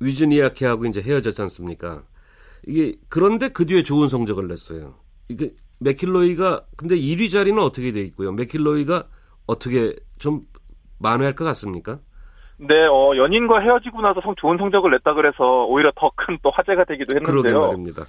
위즈니아 0.00 0.50
케하고 0.50 0.86
이제 0.86 1.00
헤어졌지 1.00 1.40
않습니까? 1.42 2.02
이게 2.66 2.94
그런데 3.08 3.48
그 3.48 3.64
뒤에 3.64 3.84
좋은 3.84 4.08
성적을 4.08 4.48
냈어요. 4.48 4.96
이게 5.28 5.50
맥킬로이가 5.80 6.66
근데 6.76 6.96
1위 6.96 7.30
자리는 7.30 7.60
어떻게 7.60 7.92
돼 7.92 8.00
있고요? 8.02 8.32
맥킬로이가 8.32 9.08
어떻게 9.46 9.94
좀 10.18 10.42
만회할 11.02 11.34
것 11.34 11.44
같습니까? 11.44 11.98
네, 12.58 12.76
어, 12.86 13.16
연인과 13.16 13.60
헤어지고 13.60 14.00
나서 14.02 14.20
성, 14.20 14.34
좋은 14.36 14.56
성적을 14.58 14.90
냈다 14.92 15.14
그래서 15.14 15.64
오히려 15.66 15.90
더 15.96 16.10
큰 16.16 16.38
또 16.42 16.50
화제가 16.50 16.84
되기도 16.84 17.16
했는데요. 17.16 17.42
그러게 17.42 17.66
말입니다. 17.66 18.04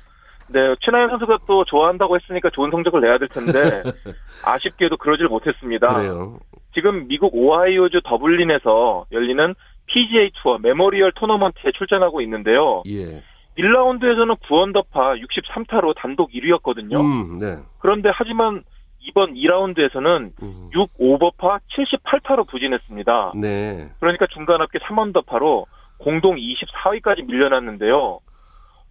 네, 0.50 0.76
최나연 0.82 1.10
선수가 1.10 1.40
또 1.48 1.66
좋아한다고 1.66 2.16
했으니까 2.18 2.50
좋은 2.52 2.70
성적을 2.70 3.02
내야 3.02 3.18
될 3.18 3.30
텐데 3.30 3.82
아쉽게도 4.46 4.98
그러질 4.98 5.28
못했습니다. 5.28 5.94
그래요. 5.96 6.38
지금 6.76 7.08
미국 7.08 7.34
오하이오주 7.34 8.02
더블린에서 8.04 9.06
열리는 9.12 9.56
PGA 9.88 10.32
투어 10.42 10.58
메모리얼 10.60 11.14
토너먼트에 11.16 11.72
출전하고 11.78 12.22
있는데요. 12.22 12.84
예. 12.88 13.24
1라운드에서는 13.58 14.38
9언더파 14.42 15.22
63타로 15.24 15.94
단독 15.96 16.32
1위였거든요. 16.32 17.00
음, 17.00 17.40
네. 17.40 17.58
그런데 17.80 18.10
하지만 18.14 18.64
이번 19.04 19.34
2라운드에서는 19.34 20.32
음. 20.42 20.70
6 20.74 20.90
오버파 20.98 21.60
78타로 21.78 22.48
부진했습니다. 22.48 23.34
네. 23.36 23.90
그러니까 24.00 24.26
중간 24.28 24.62
합계 24.62 24.80
3언더파로 24.80 25.66
공동 25.98 26.36
24위까지 26.38 27.26
밀려났는데요. 27.26 28.20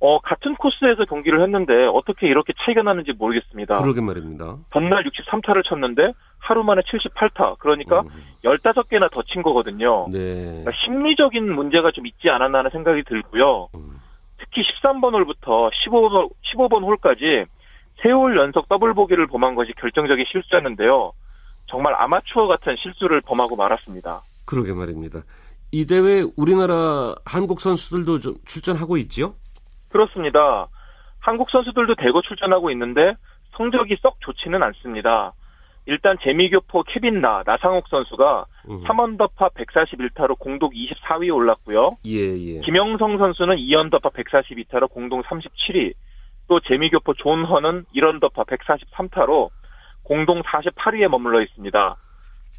어, 0.04 0.18
같은 0.18 0.54
코스에서 0.56 1.04
경기를 1.04 1.42
했는데 1.42 1.86
어떻게 1.86 2.26
이렇게 2.26 2.52
차이가 2.64 2.82
나는지 2.82 3.12
모르겠습니다. 3.12 3.80
그러게 3.80 4.00
말입니다. 4.00 4.56
전날 4.72 5.04
63타를 5.04 5.64
쳤는데 5.64 6.12
하루 6.38 6.64
만에 6.64 6.82
78타. 6.82 7.56
그러니까 7.58 8.00
음. 8.00 8.08
15개나 8.44 9.10
더 9.12 9.22
친 9.22 9.42
거거든요. 9.42 10.08
네. 10.10 10.18
그러니까 10.18 10.72
심리적인 10.84 11.54
문제가 11.54 11.92
좀 11.92 12.06
있지 12.06 12.28
않았나 12.30 12.58
하는 12.58 12.70
생각이 12.72 13.04
들고요. 13.04 13.68
음. 13.76 14.00
특히 14.38 14.62
13번 14.82 15.12
홀부터 15.14 15.70
15번, 15.86 16.30
15번 16.52 16.82
홀까지 16.82 17.44
세홀 18.02 18.36
연속 18.36 18.68
더블 18.68 18.94
보기를 18.94 19.26
범한 19.28 19.54
것이 19.54 19.72
결정적인 19.78 20.24
실수였는데요. 20.30 21.12
정말 21.66 21.94
아마추어 21.94 22.46
같은 22.48 22.76
실수를 22.76 23.20
범하고 23.22 23.56
말았습니다. 23.56 24.22
그러게 24.44 24.74
말입니다. 24.74 25.20
이 25.70 25.86
대회 25.86 26.22
우리나라 26.36 27.14
한국 27.24 27.60
선수들도 27.60 28.18
좀 28.18 28.34
출전하고 28.44 28.96
있지요? 28.98 29.34
그렇습니다. 29.88 30.68
한국 31.20 31.48
선수들도 31.50 31.94
대거 31.94 32.20
출전하고 32.22 32.70
있는데 32.72 33.14
성적이 33.56 33.96
썩 34.02 34.16
좋지는 34.20 34.62
않습니다. 34.62 35.32
일단 35.86 36.16
재미교포 36.22 36.84
케빈나 36.84 37.42
나상욱 37.44 37.88
선수가 37.88 38.46
음. 38.68 38.84
3언더파 38.84 39.52
141타로 39.54 40.38
공동 40.38 40.70
24위에 40.70 41.34
올랐고요. 41.34 41.90
예, 42.06 42.34
예. 42.36 42.58
김영성 42.60 43.18
선수는 43.18 43.56
2언더파 43.56 44.12
142타로 44.12 44.90
공동 44.90 45.22
37위. 45.22 45.94
또 46.52 46.60
재미교포 46.60 47.14
존헌은 47.14 47.86
1언더파 47.96 48.46
143타로 48.46 49.48
공동 50.02 50.42
48위에 50.42 51.08
머물러 51.08 51.40
있습니다. 51.40 51.96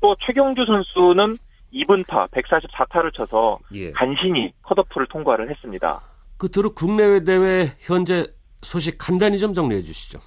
또 0.02 0.16
최경주 0.26 0.66
선수는 0.66 1.38
2분파 1.72 2.28
144타를 2.32 3.14
쳐서 3.14 3.60
예. 3.76 3.92
간신히 3.92 4.52
컷오프를 4.64 5.06
통과를 5.10 5.52
했습니다. 5.52 6.02
끝으로 6.40 6.74
국내외 6.74 7.24
대회 7.24 7.66
현재 7.82 8.26
소식 8.64 8.98
간단히 8.98 9.38
좀 9.38 9.54
정리해 9.54 9.84
주시죠. 9.84 10.18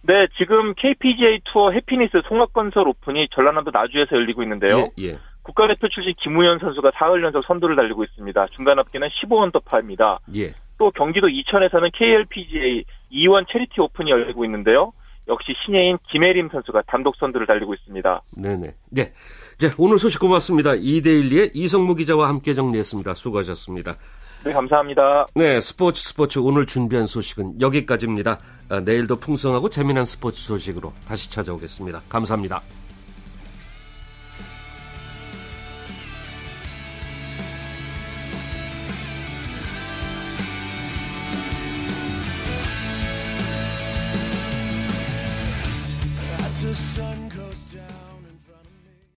네, 0.00 0.26
지금 0.38 0.72
KPGA 0.74 1.40
투어 1.52 1.70
해피니스 1.70 2.20
송악건설 2.26 2.88
오픈이 2.88 3.28
전라남도 3.34 3.72
나주에서 3.72 4.16
열리고 4.16 4.42
있는데요. 4.42 4.88
예, 4.98 5.04
예. 5.08 5.18
국가대표 5.42 5.86
출신 5.88 6.14
김우현 6.22 6.60
선수가 6.60 6.92
4흘 6.92 7.22
연속 7.22 7.44
선두를 7.44 7.76
달리고 7.76 8.04
있습니다. 8.04 8.46
중간 8.46 8.78
합계는 8.78 9.08
15언더파입니다. 9.08 10.18
예. 10.36 10.54
또 10.82 10.90
경기도 10.90 11.28
이천에서는 11.28 11.90
KLPGA 11.96 12.84
이원 13.10 13.46
체리티 13.48 13.80
오픈이 13.80 14.10
열리고 14.10 14.44
있는데요. 14.46 14.92
역시 15.28 15.54
신예인 15.64 15.96
김혜림 16.10 16.48
선수가 16.50 16.82
단독 16.88 17.14
선두를 17.18 17.46
달리고 17.46 17.72
있습니다. 17.72 18.22
네네. 18.42 18.74
네. 18.90 19.12
네, 19.60 19.68
오늘 19.78 20.00
소식 20.00 20.18
고맙습니다. 20.18 20.74
이데일리의 20.74 21.52
이성무 21.54 21.94
기자와 21.94 22.28
함께 22.28 22.52
정리했습니다. 22.52 23.14
수고하셨습니다. 23.14 23.94
네, 24.44 24.52
감사합니다. 24.52 25.26
네, 25.36 25.60
스포츠 25.60 26.02
스포츠 26.02 26.40
오늘 26.40 26.66
준비한 26.66 27.06
소식은 27.06 27.60
여기까지입니다. 27.60 28.40
아, 28.68 28.80
내일도 28.80 29.14
풍성하고 29.14 29.68
재미난 29.68 30.04
스포츠 30.04 30.42
소식으로 30.42 30.92
다시 31.06 31.30
찾아오겠습니다. 31.30 32.02
감사합니다. 32.08 32.60